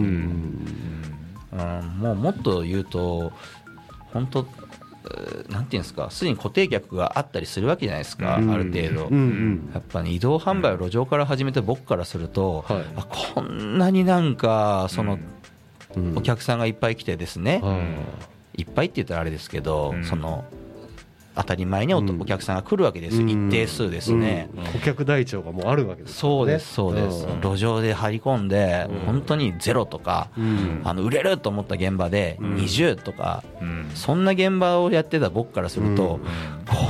[1.56, 3.32] んもうもっと言うと、
[4.12, 4.48] 本当、
[5.06, 8.52] えーなんていうんですか、すでに固定客があったりするわけじゃないですか、うん。
[8.52, 9.08] ある程度。
[9.08, 9.72] うんうん。
[9.74, 12.86] やっぱね、移動販売を路上から始めた僕からすると、はい。
[12.96, 15.20] あこんなになんかその
[15.96, 16.18] うん。
[16.18, 17.78] お客さんがいっぱい来てですね、は
[18.58, 20.04] いっぱいって言ったらあれですけど、うん。
[20.04, 20.46] その
[21.36, 23.22] 当たり前にお,、客さんが来るわけです。
[23.22, 24.50] よ、一定数ですね。
[24.56, 24.64] うん。
[24.66, 26.12] 顧客台帳がもうあるわけです。
[26.12, 27.42] ねそうです、そうです、ん。
[27.42, 30.82] 路上で張り込んで、本当にゼロとか、うん。
[30.84, 32.56] あの売れると思った現場でん。
[32.56, 33.90] 20とか、うん。
[33.96, 36.20] そんな現場をやってた僕からすると、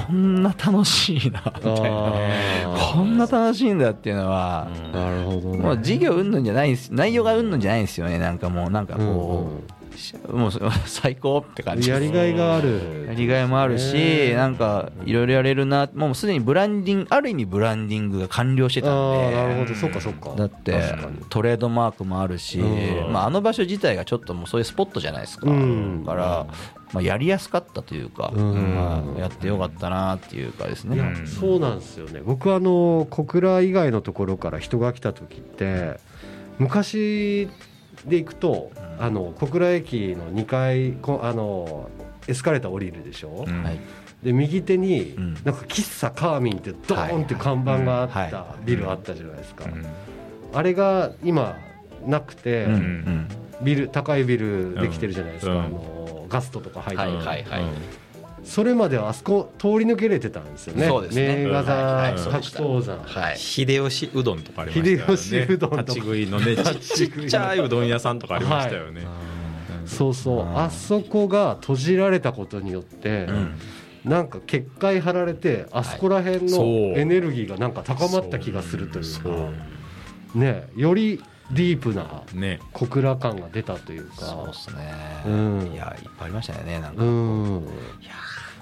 [0.08, 5.58] こんな楽しいなみたいな、あこんな楽しいんだっていうのは、ーなるほどね。
[5.58, 8.20] もう事業うんぬんじゃないんです内容がうんぬんじゃないんですよね。
[8.20, 9.83] なんかもうなんかこう、し
[10.32, 10.52] もう
[10.86, 11.90] 最高って感じ。
[11.90, 13.06] やりがいがある。
[13.08, 14.36] やりがいもあるし、ね。
[14.36, 15.90] なんかいろいろやれるな。
[15.94, 19.76] もうすでにブランディングある意味ブランディングが完了してたんああでなるほど。
[19.76, 20.34] そっかそっか。
[20.36, 20.82] だって
[21.30, 23.14] トレードマークもあるし、うん。
[23.14, 26.04] まあ、あの場所自体がちょっともうそういうスポットじゃないですか、うん。
[26.04, 26.48] だから、
[26.94, 28.32] まあ、やりやすかったというか、
[29.18, 32.22] やってよかったなっていうかですね、そうなんですよね。
[32.24, 36.00] 僕はあの小倉以外のところから人が来た時って
[36.60, 37.50] 昔
[38.06, 41.90] で行くとあの小倉駅の2階こあの
[42.28, 43.64] エスカレーター降りるでしょ、うん。
[43.64, 43.80] はい。
[44.24, 45.34] で右手にうん。
[45.34, 48.32] なんか喫茶カーミンってドーンって看板があっはい。
[48.32, 49.86] たビルあったじゃないですか、うん。
[50.54, 51.58] あれが今
[52.06, 52.74] なくて、うん。
[52.74, 53.28] うん。
[53.62, 55.60] ビル高いビルできてるじゃないですか、うん。
[55.66, 57.64] あのガストとか入ってる、はいはいはい
[58.44, 60.88] それまではあそこ通り抜けれてたんですよね。
[60.88, 61.46] そうですね。
[61.46, 62.20] 名画座、はいはい。
[62.20, 63.38] 白頭山、はい。
[63.38, 65.18] 秀吉うどんとかありましたよね。
[65.18, 65.82] 秀吉うどんとか。
[65.82, 69.02] 立ち食いのね ちちっちゃいうどん屋さんとかありましたよね、
[69.86, 70.44] そうそう。
[70.44, 70.58] うん。
[70.58, 73.56] あそこが閉じられたことによって、うん。
[74.06, 76.64] なんか結界張られてあそこら辺の
[76.98, 79.30] エネルギーがなんか高まった気がするというそか
[80.36, 82.60] ねよりディープなね。
[82.72, 84.26] 小倉感が出たというか。
[84.26, 84.94] そうですね、
[85.26, 85.72] うん。
[85.74, 87.68] いやいっぱいありましたよねなんか、うん。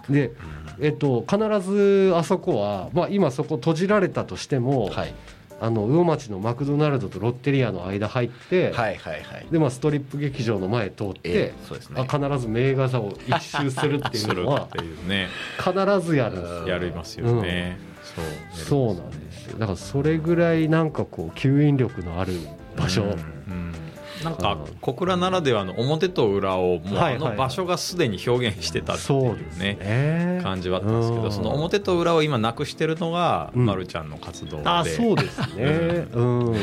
[0.09, 0.31] で
[0.79, 5.13] えっと必ずあそこはまあ今そこ閉じられたとしても、はい、
[5.61, 9.47] あの魚町のマクドナルドとロッテリアの間入って、はいはいはい。
[9.51, 12.01] でまあストリップ劇場の前通って、ええそうですね。
[12.01, 14.67] あ必ず名画座を一周するっていすうのは
[15.07, 15.27] ね。
[15.57, 16.39] 必ずやる。
[16.39, 16.41] ん。
[16.41, 18.25] ですよやりますよね、そう
[18.65, 19.59] そうなんですよ。
[19.59, 22.33] だからそれぐらいなんかこう吸引力のある
[22.75, 23.73] 場所、うん。
[24.23, 30.39] なんか小倉ならではの表と裏をもうあの場所がすでに表現してたっていそうねね。
[30.43, 31.23] 感じはあったんですけうん。
[31.23, 33.65] どその表と裏を今なくしてるのがうん。
[33.65, 34.63] まるちゃんの活動で。
[34.65, 36.07] あそうですね。
[36.13, 36.55] うん。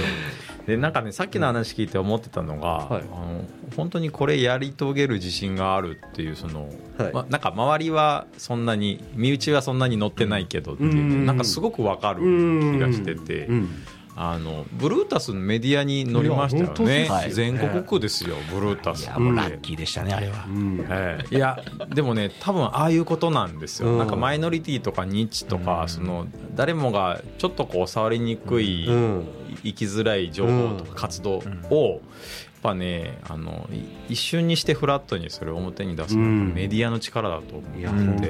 [0.66, 3.02] でなんかねさっきの話聞いて思ってたのが、はい。
[3.02, 3.44] あの
[3.76, 7.12] 本当にこれやり遂げる自信があるっていうその、はい。
[7.12, 11.26] ま、なんか周りはそんなに身内はそんなに乗ってないけどっていうのうん。
[11.26, 13.68] なんかすごくわかる気がしてて、うん
[14.20, 17.08] あのブルータスのメディアに載りましたよね。
[17.30, 19.04] 全国区ですよブルータス。
[19.04, 20.44] いやもうラッキーでしたね、あれは。
[20.48, 20.50] う。
[20.50, 20.84] ん。
[20.90, 21.36] ええ。
[21.36, 21.62] いや
[21.94, 23.98] でもね多分ああいうことなんですよ、うん。
[23.98, 26.26] なんかマイノリティとかニッチとか、その
[26.56, 29.28] 誰もがちょっとこう触りにくい、うん。
[29.64, 32.00] 生きづらい情報とか活動を、
[32.62, 36.54] ぱねあのい一瞬にしてフラットにそれを表に出すのがうん。
[36.54, 38.20] メディアの力だと思いやうん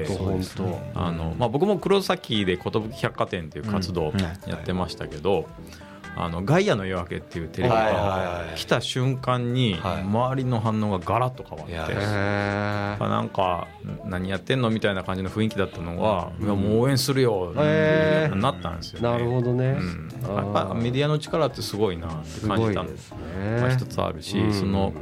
[1.37, 4.19] まあ、僕も黒崎で寿百貨店っていう活動をうん。
[4.21, 5.47] やってましたけど
[6.15, 8.57] 「あのガイアの夜明け」っていうテレビはいはいがはい。
[8.57, 10.01] 来た瞬間にはい。
[10.01, 11.71] 周りの反応がガラッと変わって。
[11.71, 13.09] いやへやっぱー。
[13.09, 13.67] なんか
[14.05, 18.35] 何やってんのみたいな感じの雰囲気だったのが、いやもう応援するよ、へー。
[18.35, 19.09] なったんですよね。
[19.09, 19.77] なるほどね。
[19.79, 24.53] うん、やっぱメディアの力ってすごいなってす感じたのごいですねが一つあるし、うん。
[24.53, 24.93] その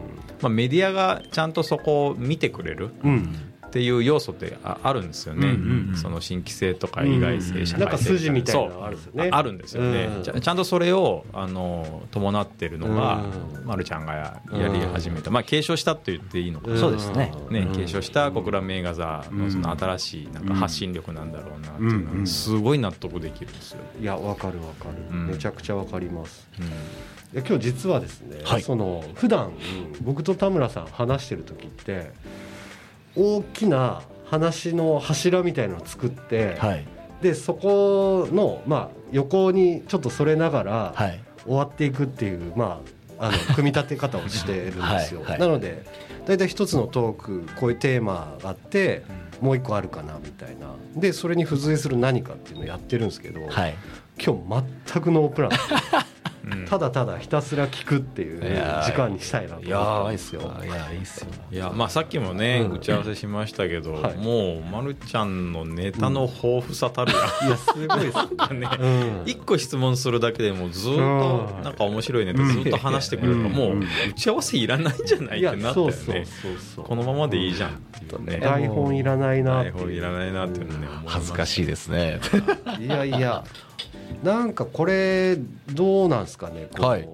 [0.41, 2.91] まあ、メディアがちゃんとそこを見てくれる。
[3.03, 5.95] うんっていう要素ってああるんですよね、うんうんうん。
[5.97, 7.77] その新規性とか意外性、うん社会性。
[7.77, 9.29] なんか筋みたいなのがあるんですよね。
[9.31, 10.23] ああるんですよね、うん。
[10.23, 13.23] ちゃちゃんとそれをあの伴ってるのが、
[13.55, 13.65] うん。
[13.65, 17.33] まるちゃんがややり始めた、まあ、継承したと言っていいのかな、そうですね。
[17.49, 23.79] ね、継承した小倉名画座のその新しいなんか発信力なんだろうなっていうのはすごい納得できるんですよ。
[24.01, 25.27] いやわかるわかる、うん。
[25.27, 26.47] めちゃくちゃわかります。
[27.33, 28.61] 今日実はですね、はい。
[28.61, 29.51] その普段
[30.01, 32.11] 僕と田村さん話してる時って
[33.17, 36.85] 大きな話の柱みたいのを作って、はい。
[37.21, 41.19] でそこの、まあ、横にちょっとそれながらはい。
[41.45, 42.81] 終わっていくっていう、ま
[43.17, 45.83] あ、あの 組み立て方をしてるんですよ、はいはいなので
[46.27, 49.03] 大体一つのトークこういうテーマがあって
[49.39, 50.67] もう一個あるかなみたいな。
[50.93, 53.75] でそれに付随する何かっていうのをやってるんですけど、はい。
[54.21, 55.51] 今日全くノープラン。
[55.51, 55.57] う ん
[56.67, 60.07] ただただひたすら聞くっていういやー時間にしたいなといや思って。
[60.09, 60.41] ーいいっすよ。
[60.63, 61.27] いやいいっすよ。
[61.51, 62.75] いやまあ、さっきもね、うん。
[62.77, 64.17] 打ち合わせしましたけど、はい。
[64.17, 68.17] もう、ま、るちゃんのネタの豊富さたるや、いやすごいです
[68.53, 68.69] ね。
[68.79, 69.21] うん。
[69.25, 71.59] 一個質問するだけでもうずっとう。
[71.59, 73.53] んなんか面白いねってずっと話してくれるから、うん。
[73.53, 73.79] もう
[74.09, 76.25] 打ち合わせいらないんじゃないいやってなったよそうそうね
[76.83, 78.39] このままでいいじゃんっていうね。
[78.39, 79.73] 台本いらないなっていう。
[79.75, 80.61] 台本いらないなって
[81.05, 82.19] 恥ずかしいですね。
[82.79, 83.43] いやいや
[84.23, 85.37] なんかこれ
[85.73, 87.07] どうなんですかねはい。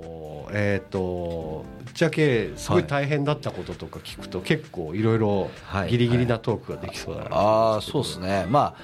[0.56, 5.90] えっ、とぶっちゃけすごい大変だったこととか聞くと結構いろいろはい。
[5.90, 8.46] ギリギリなトークができそうだなとああ思んですけどそうですね。
[8.50, 8.76] ま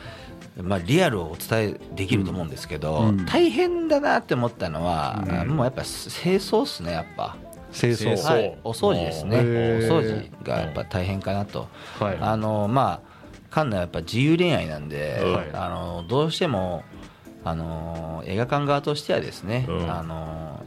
[0.57, 3.25] あまあリアルをお伝えできると思うんですけど、うん。
[3.25, 5.39] 大変だなって思ったのは、うん。
[5.39, 7.37] あもうやっぱ清掃ですねやっぱ、
[7.71, 8.17] 清掃。
[8.21, 9.37] はい、お掃除ですね。
[9.37, 11.67] お掃除がやっぱ大変かなと、
[11.99, 12.17] はい。
[12.19, 13.01] あのま
[13.51, 15.49] あ館内はやっぱ自由恋愛なんで、はい。
[15.53, 16.83] あのどうしても
[17.49, 19.91] あの映画館側としてはですね、うん。
[19.91, 20.63] あの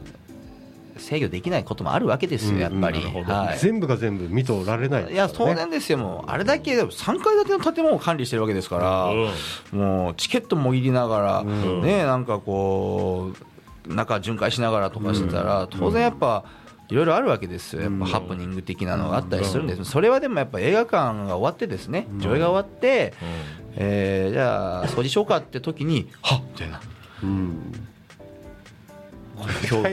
[0.97, 3.59] 制御できないこともあるわけですよやっぱり、はい。
[3.59, 5.01] 全部が全部見とられない。
[5.03, 5.97] ですいや当然ですよ。
[5.97, 11.81] もうあれだけ3階建ての建物を管理してるわけですから、もうチケットもぎりながら、うん。
[11.81, 13.33] ねなんかこ
[13.87, 16.45] う中巡回しながらとかしてたら、当然やっぱ
[16.89, 17.81] いろいろあるわけですよ。
[17.81, 23.13] やっぱハプニング的なのがあったりするんです、それはでもやっぱ映画館が終わってですね上映が終わって、
[23.75, 26.81] えーじゃあ掃除しようかって時にはっみたいな。
[27.23, 27.73] うん。
[29.69, 29.89] 今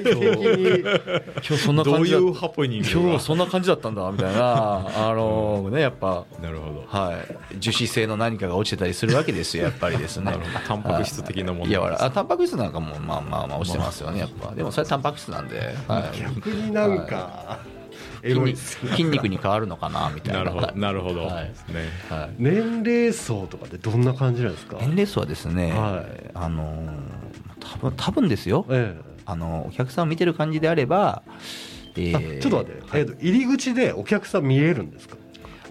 [1.43, 4.87] 日そんなどうい感じだうそんな感じだったんだみたいな。
[5.09, 6.25] あのねやっぱ。
[6.41, 6.85] なるほど。
[6.87, 7.19] は
[7.53, 10.27] い、樹脂製の何かが落ちてたりするわけですよ、やっぱりですね。
[10.31, 10.59] なるほど。
[10.67, 11.71] タンパク質的なもの。
[11.71, 14.55] いや、あタンパク質なんかもまあまあまあ落ちてますよね、やっぱ。
[14.55, 17.59] でもそれはタンパク質なんで、はい、逆になんか。
[17.65, 17.80] エロい
[18.23, 20.41] 筋肉に変わるのかなみたいな。
[20.41, 21.49] なるほどなるほど、はい。
[21.49, 21.89] ですね。
[22.09, 22.31] はい。
[22.39, 24.77] 年齢層とかってどんな感じなんですか？
[24.81, 26.31] 年齢層はですね、はい。
[26.35, 26.91] あのー
[27.61, 31.23] 多分多分ですよ、えあのお客さんを見てる感じであれば、
[31.95, 35.17] えーちょっと待って、えっと入り口でお客さん見えるんですか？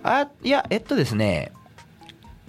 [0.03, 1.51] あいや、えっとですね、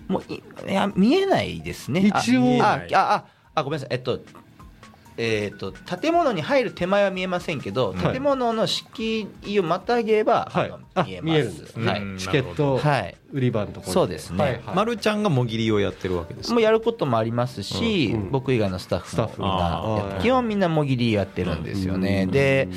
[0.08, 2.00] もういいや見えないですね。
[2.00, 2.62] 一応。
[2.62, 4.20] ああああごめんなさい、えっと、
[5.22, 8.12] えっと建物に入る手前は見えませんけど、はい。
[8.12, 10.72] 建物の敷居をまたげば、はい。
[10.94, 11.30] あ見えます。
[11.30, 12.00] 見えるんですはい。
[12.00, 12.16] うん。
[12.16, 13.16] チケットはい。
[13.30, 14.42] 売り場のところでそうですね。
[14.42, 14.76] はいはい。
[14.76, 16.54] まるちゃんがもぎりをやってるわけですか？
[16.54, 18.20] もうやることもありますし、うん。
[18.22, 18.30] うん。
[18.30, 20.14] 僕以外のスタッフも。
[20.16, 22.30] み基本みんなもぎりやってるんですよね、うん。
[22.30, 22.68] で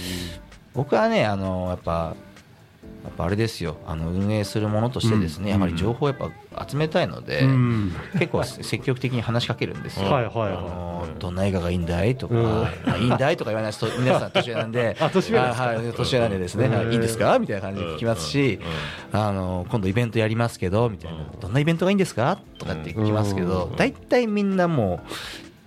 [0.73, 2.15] 僕はねあのやっぱ
[3.03, 3.75] やっぱあれですよ。
[3.85, 6.29] あの運営するものとしてですね、うんやっぱり情報をやっぱ
[6.67, 10.09] 集めたいので、うん結構積極的に話しかけるんですよ。
[10.09, 10.53] はいはいはい。
[10.53, 12.43] あのどんな映画がいいんだいとか、うん。
[12.43, 15.81] まあいいんだいとか言わないと皆さん年上なんで あ年上なん
[16.29, 17.37] ででですね、いいいんですか？
[17.39, 18.59] みたいな感じで聞きますし、
[19.11, 22.39] あの今度イベントやりますけどみたいな、どんなイベントがいいんですか？
[22.57, 23.75] とかって聞きますけどうん。
[23.75, 25.09] 大体みんなもう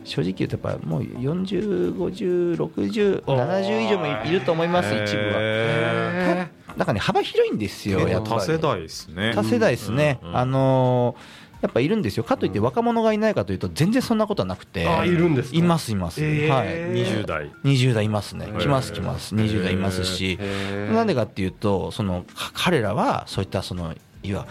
[0.08, 6.46] 正直言うとやっぱもう40506070以上もいると思います一部は。
[6.76, 8.00] へなんかね幅広いんですよ。
[8.00, 8.34] ーやっぱり。
[8.36, 9.32] 多世代ですね。
[9.34, 15.56] 多世代ですね、うんうんあのーやっぱいるんですよ、かといって若者がいないかというと、全然そんなことはなくて、あいるんですか？
[15.58, 16.48] います、います、えー。
[16.50, 17.50] はい、20代。
[17.64, 18.44] 20代いますね。
[18.44, 20.38] ー、来ます、来ます、20代いますし、
[20.92, 24.46] なんでかっていうと、そのか彼らはそういったその、いわ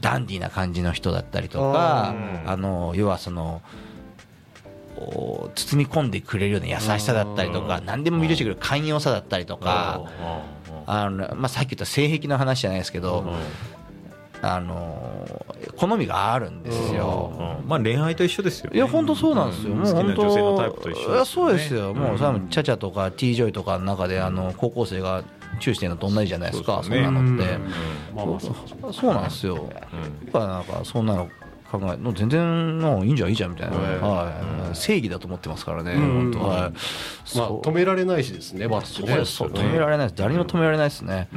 [0.00, 3.62] ダンディーな感じの人だったりとか、あの要はその、
[4.96, 10.02] お包み込んでくれるような優しさだったりとか、何でも許してくれる寛容さだったりとか、
[10.86, 13.24] あのまあ、さっき言った性癖の話じゃないですけど、
[14.42, 15.26] あの
[15.76, 17.60] 好みがあるんですよ。
[17.66, 18.76] まあ恋愛と一緒ですよね。
[18.76, 19.78] いや本当そうなんですよ、うん。
[19.78, 21.14] もう本当女性のタイプと一緒ね。
[21.14, 25.24] いやそうですよ、もうさうんチャチャとか T ジョイとかの中であの高校生が
[25.60, 27.58] チューしてるのと同じじゃないですか、そんなのって、
[28.14, 29.80] まあまあそうなんですよ、や
[30.28, 31.28] っぱなんかそんなの
[31.78, 32.42] 考えもう全然
[33.04, 33.98] いいんじゃんいいじゃんみたいな、はい。
[33.98, 35.98] はい、正義だと思ってますからね、ん。
[35.98, 36.56] 本当は。
[36.68, 39.24] い、まあ止められないしですねバスってね。
[39.24, 41.28] そう止められない誰にも止められないですね、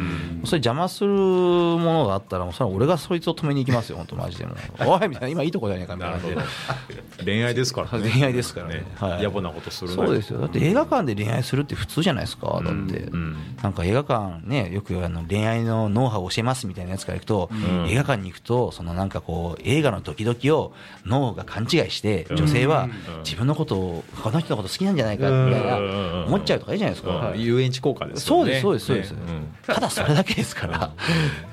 [0.46, 4.58] それ邪魔するものがあったらもうそれは俺がそいつを止めに行きますよ本当マジでもう。
[4.86, 5.28] おいみたいな。
[5.30, 6.18] 今いいとこじゃねえかみたいな。
[7.24, 8.10] 恋愛ですからね。
[8.10, 8.84] 恋愛ですからね。
[8.96, 9.24] はい。
[9.24, 10.40] 野暮なことするなそうですよ。
[10.40, 13.36] だって映画館で恋愛するって普通じゃないですかだって、うん。
[13.62, 17.50] なんか映画館ねよくあの恋愛のノウハウを教えますみたいなやつから行くと、
[17.88, 20.74] 映画館に行くとそのなんかこう映画のドキドキを
[21.06, 22.88] 脳が勘違いして女性は
[23.24, 26.26] 自分のことをこの人のこと好きなんじゃないかみたいなうん。
[26.28, 27.42] 思っちゃうとかいいじゃないですか、うん。
[27.42, 29.18] 遊園地効果ですそうですそうですそうです、ね。
[29.66, 30.92] ただそれだけですから、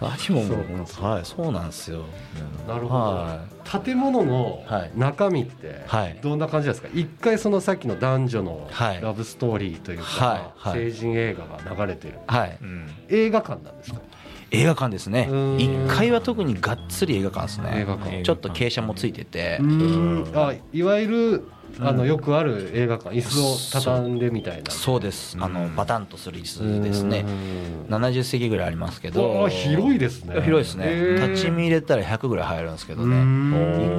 [0.00, 0.40] あでも
[1.00, 2.04] はいそうなんですよ。
[2.68, 3.40] なるほど、は
[3.82, 4.92] 建物のはい。
[4.96, 6.18] 中身ってはい。
[6.22, 6.88] どんな感じなんですか？
[6.94, 9.00] 一回そのさっきの男女のはい。
[9.00, 10.70] ラブストーリーというか、はい。
[10.70, 10.80] はい。
[10.80, 12.18] 成人映画が流れてる。
[12.26, 12.58] はい。
[12.60, 12.90] うん。
[13.08, 14.00] 映画館なんですか？
[14.50, 15.28] 映画館ですね。
[15.30, 15.56] うん。
[15.56, 18.22] 1階は特にがっつり映画館ですね。
[18.24, 19.58] ちょっと傾斜もついてて。
[19.60, 20.32] うん。
[20.34, 21.48] あいわゆる
[21.80, 23.10] あのよくある映画館。
[23.16, 24.70] 椅子を畳んでみたいな。
[24.70, 25.36] そうです。
[25.40, 27.24] あのバタンとする椅子ですね。
[27.88, 27.94] うん。
[27.94, 29.44] 70席ぐらいありますけど。
[29.46, 30.40] あ広いですね。
[30.42, 31.28] 広いですね。
[31.28, 33.16] 立ち見入れたら100ぐらい入るんですけどね。
[33.16, 33.52] うん。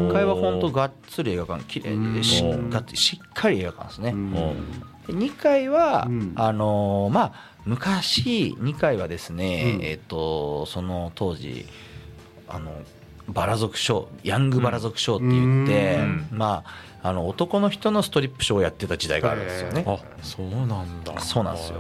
[0.10, 4.12] 1階は本当がっつり映画館綺麗でしっかり映画館ですね。
[4.12, 4.32] うん。
[5.08, 6.32] で2階は、うん。
[6.36, 9.84] あのーまあ昔2階はですね、うん。
[9.84, 11.66] えっ、とその当時
[12.48, 12.72] あの
[13.28, 15.96] バラ族ショーヤングバラ族ショーって言って、
[16.32, 16.38] うん。
[16.38, 21.20] まああの男の人のストリップショーをやってた時代があるんですよね、あそうなんだ。
[21.20, 21.78] そうなんですよ。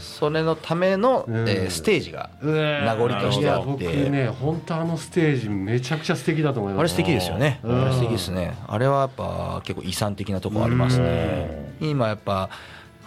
[0.00, 1.46] それのための、うん。
[1.46, 3.84] えーステージが名残としてあって。
[3.84, 6.80] いや僕ね本当あのステージめちゃくちゃ素敵だと思います。
[6.80, 7.82] あれ素敵ですよね、うん。
[7.82, 12.48] あれ素敵ですね、あれはやっぱ結構遺産的なところありますね、今やっぱ、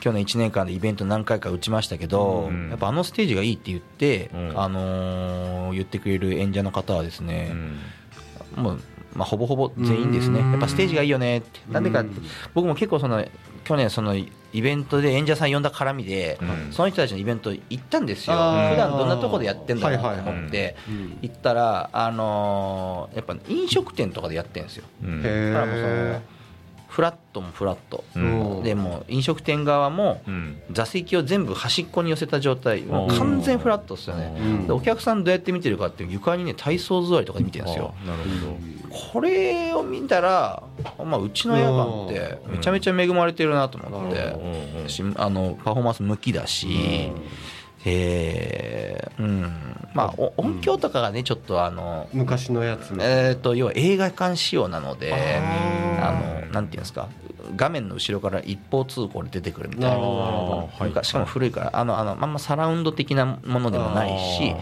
[0.06, 2.70] 去年1年間でイベント何回か打ちましたけど、うん。
[2.70, 4.54] やっぱあのステージがいいって言って、うん。
[4.56, 7.52] あのー言ってくれる演者の方はですね、
[8.56, 8.64] うん。
[8.64, 8.80] もう
[9.16, 10.52] まあ、ほぼほぼ全員ですね、うん。
[10.52, 11.40] やっぱステージがいいよね。
[11.40, 12.06] って、なんでか
[12.54, 13.26] 僕も結構その、
[13.64, 16.72] 去年、そのイベントで演者さん呼んだ絡みで、うん。
[16.72, 21.18] その人たちのイベント行ったんですよ、普段どんなとこでやってんだろうなと思ってうん。
[21.24, 25.08] 行ったら、あのーやっぱ飲食店とかでやってるんですよ、だ
[25.60, 26.35] からもうそのえ
[26.96, 28.64] フラットもフラット、うん。
[28.64, 30.62] でもう飲食店側もうん。
[30.72, 34.34] 座席を全部端っこに寄せた状態、もう完全フラットですよね。
[34.40, 34.68] うん。
[34.68, 37.94] でお客さんどうやって見てるかっていう床にね体操座りとかで見てるんですよ。
[38.02, 38.20] あなる
[38.90, 40.64] ほこれを見たら、
[41.04, 44.12] まあ、うちの映画館ってめちゃめちゃ恵まれてるなと思っうん。
[44.14, 44.20] て、
[45.18, 47.12] あのパフォーマンス向きだし、
[47.84, 52.92] えーうんまあ、お音響とかがねちょっとあの、昔のやつ。
[52.92, 55.14] ねえー、と要は映画館仕様なので
[56.02, 57.08] ああのなんていうんですか
[57.56, 61.04] 画面の後ろから一方通行で出てくるみたいな。
[61.04, 64.54] しかも古いからあのあのあんまサラウンド的なものでもないし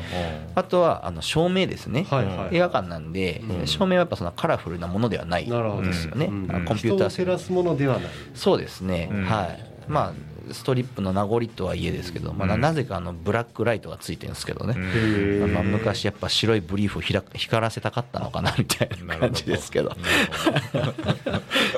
[0.56, 2.56] ああとはあの照明ですね、はいはい。
[2.56, 3.68] 映画館なんで、うん。
[3.68, 8.12] 照明はやっぱそんなカラフルなものではないですよね、うんコンピューター人を照らすものではない。
[8.36, 9.24] そうですね、うん。
[9.24, 9.60] はい。
[9.88, 10.14] まあ
[10.52, 15.54] ストリップの名残とはいえですけど、まあ、なぜかあのブラックライトがついてるんですけどね、うん。
[15.54, 19.96] まあ、昔やっぱ白いブリーフをひら光らせたかったのかなみたいな感じですけど。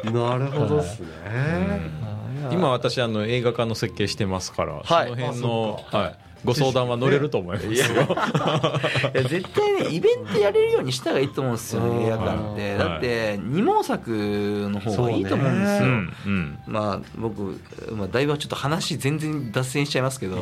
[0.05, 0.77] なるほど。
[0.77, 2.05] ですね。
[2.51, 4.85] 今私あの映画館の設計してますから、はい。
[4.85, 7.73] その辺の、はい、ご相談は乗れると思いますよ。
[7.73, 11.99] いや絶対ねイベントやれるようにした方がいいと思うんですようん。
[11.99, 12.69] ね映画館って。
[12.69, 12.79] はい。
[12.79, 16.13] だって二毛作の方がいいと思うんですよ、うん。
[16.25, 16.59] うん。
[16.67, 17.59] まあ僕、
[17.91, 20.37] まあ、だいぶちょっと話全然脱線しちゃいますけど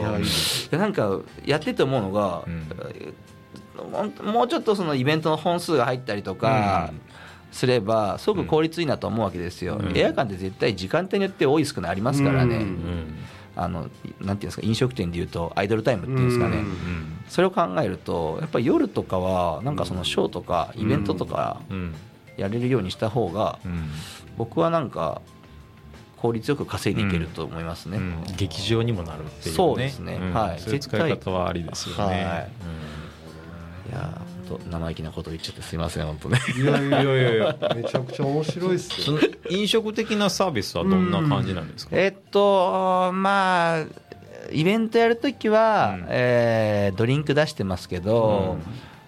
[0.72, 2.46] なんかやってて思うのが、
[3.76, 6.92] ももうちょっとそのイベントの本数が入ったりとか
[7.52, 9.98] すればすごく効率いいなと思うわけですよ、うん。
[9.98, 12.62] 映画館って絶対時間帯によって多い少ないありますからね、うん。
[12.62, 13.16] うん
[13.56, 17.24] あのなんていうんですか飲食店でいうとアイドルタイムっていうんですかね、うん。
[17.28, 21.96] それを考えるとやっぱり夜とかはなんかそのショーとかイベントとかうん。
[22.36, 23.90] やれるようにした方がうん。
[24.38, 25.22] 僕はなんか
[26.18, 28.24] 効率よく稼いでいけると思いますね、うん。
[28.38, 29.52] 劇場にもなるっていうね。
[29.56, 30.18] そうですね。
[30.18, 30.34] ん。
[30.34, 30.60] はい。
[30.60, 32.52] そういう使い方はありですよね、はい。
[33.90, 36.40] いやと生意気なこと言っちゃってすいません本当ね。
[36.58, 39.18] いやいやうんいやいやいやめちゃくちゃ面白いっすよ。
[39.20, 43.86] その飲食的なサービスはどんな感じなんですか、えっとまあ
[44.52, 46.06] イベントやるときは、うん。
[46.10, 48.58] えードリンク出してますけど、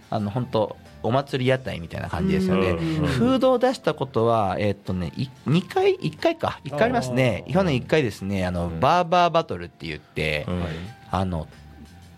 [0.10, 2.78] あの本当お祭り屋台みたいな感じですよね、うん。
[3.06, 8.80] フードを出したことは、えっとね、い2回、1回か、1回ありますね、去年1回ですね、あのうん。
[8.80, 10.64] バーバーバトルって言って、うん。
[11.12, 11.48] あの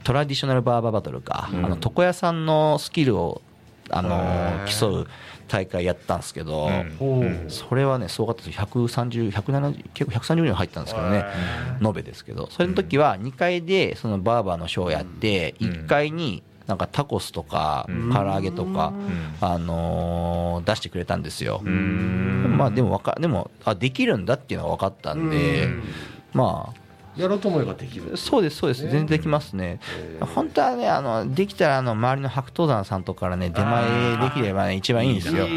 [0.08, 1.66] トラディショナルバーバーバトルか、うん。
[1.66, 3.42] あの床屋さんのスキルを
[3.90, 5.08] あの競う
[5.50, 6.70] 大会やったんですけど、
[7.50, 11.26] それはね、すごかったです、130、170、結構130人入ったんですけどね、
[11.84, 15.68] 延べですけど、それの時は2階でそのバーバーのショーをやって、うん。
[15.68, 18.14] 1階になんかタコスとかうん。
[18.14, 18.94] 唐揚げとか、
[19.42, 19.46] うん。
[19.46, 22.56] あのー出してくれたんですよ、うん。
[22.58, 25.84] まあでもわかでもあできるんだっていうのが分かったんで、うん。
[26.34, 26.87] まあ
[27.18, 28.16] やろうと思えばできる。
[28.18, 28.84] そうですそうです。
[28.86, 28.92] ね。
[28.92, 29.80] 全然できますね。
[30.00, 30.26] えー。
[30.26, 35.48] 本当はねあのできたらあの周りの白頭山さんとかからね出前できればね一番いいんですよ。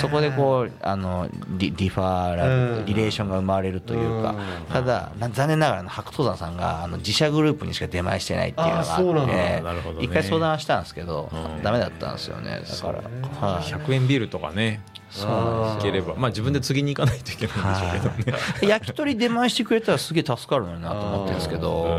[0.00, 2.78] そこでこうあのリリファーラうん。
[2.80, 4.72] ルリレーションが生まれるというかうん。
[4.72, 11.62] ただな残念ながら白頭山さんがあの自社グループにしか出前してないっていうのがあって一回相談したんですけどうん。
[11.62, 12.62] ダメだったんですよね。
[12.68, 13.62] だからはい。
[13.62, 14.80] 100円ビールとかね
[15.10, 18.38] そうなんいければまあ自分で次に行かないといけないんでしょうけどね。
[18.68, 21.92] 焼き鳥出前してくれたらすげえ助かるのになと思ってるんですけど、うん。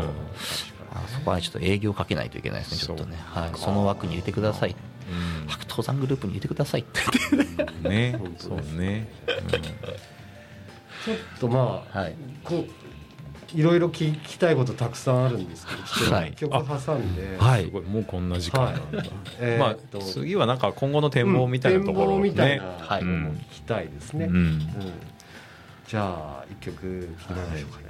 [0.92, 4.74] あそこはちょっと営業かけないといけないですね、ちょっとね、はい、その枠に入れてください、
[5.48, 7.00] 白頭山グループに入れてくださいって。
[7.84, 8.20] うんね。
[8.38, 9.08] そうね。
[11.04, 12.16] ちょっとまあ、はい。
[12.44, 12.79] こう
[13.54, 16.32] いろいろ聞きたいことたくさんあるんですけどちょっとはい。
[16.32, 17.64] 曲挟んで、はい。
[17.64, 18.80] すごいもうこんな時間なんだ。
[18.80, 19.04] まあ
[19.40, 23.04] えーっと次はなんか今後の展望みたいなところをうん展望みたいねなはい。
[23.04, 24.36] のも聞きたいですね、うん。
[24.36, 24.60] うん。
[25.86, 26.02] じゃ
[26.40, 27.84] あ一曲聴きましょうかね。
[27.84, 27.89] は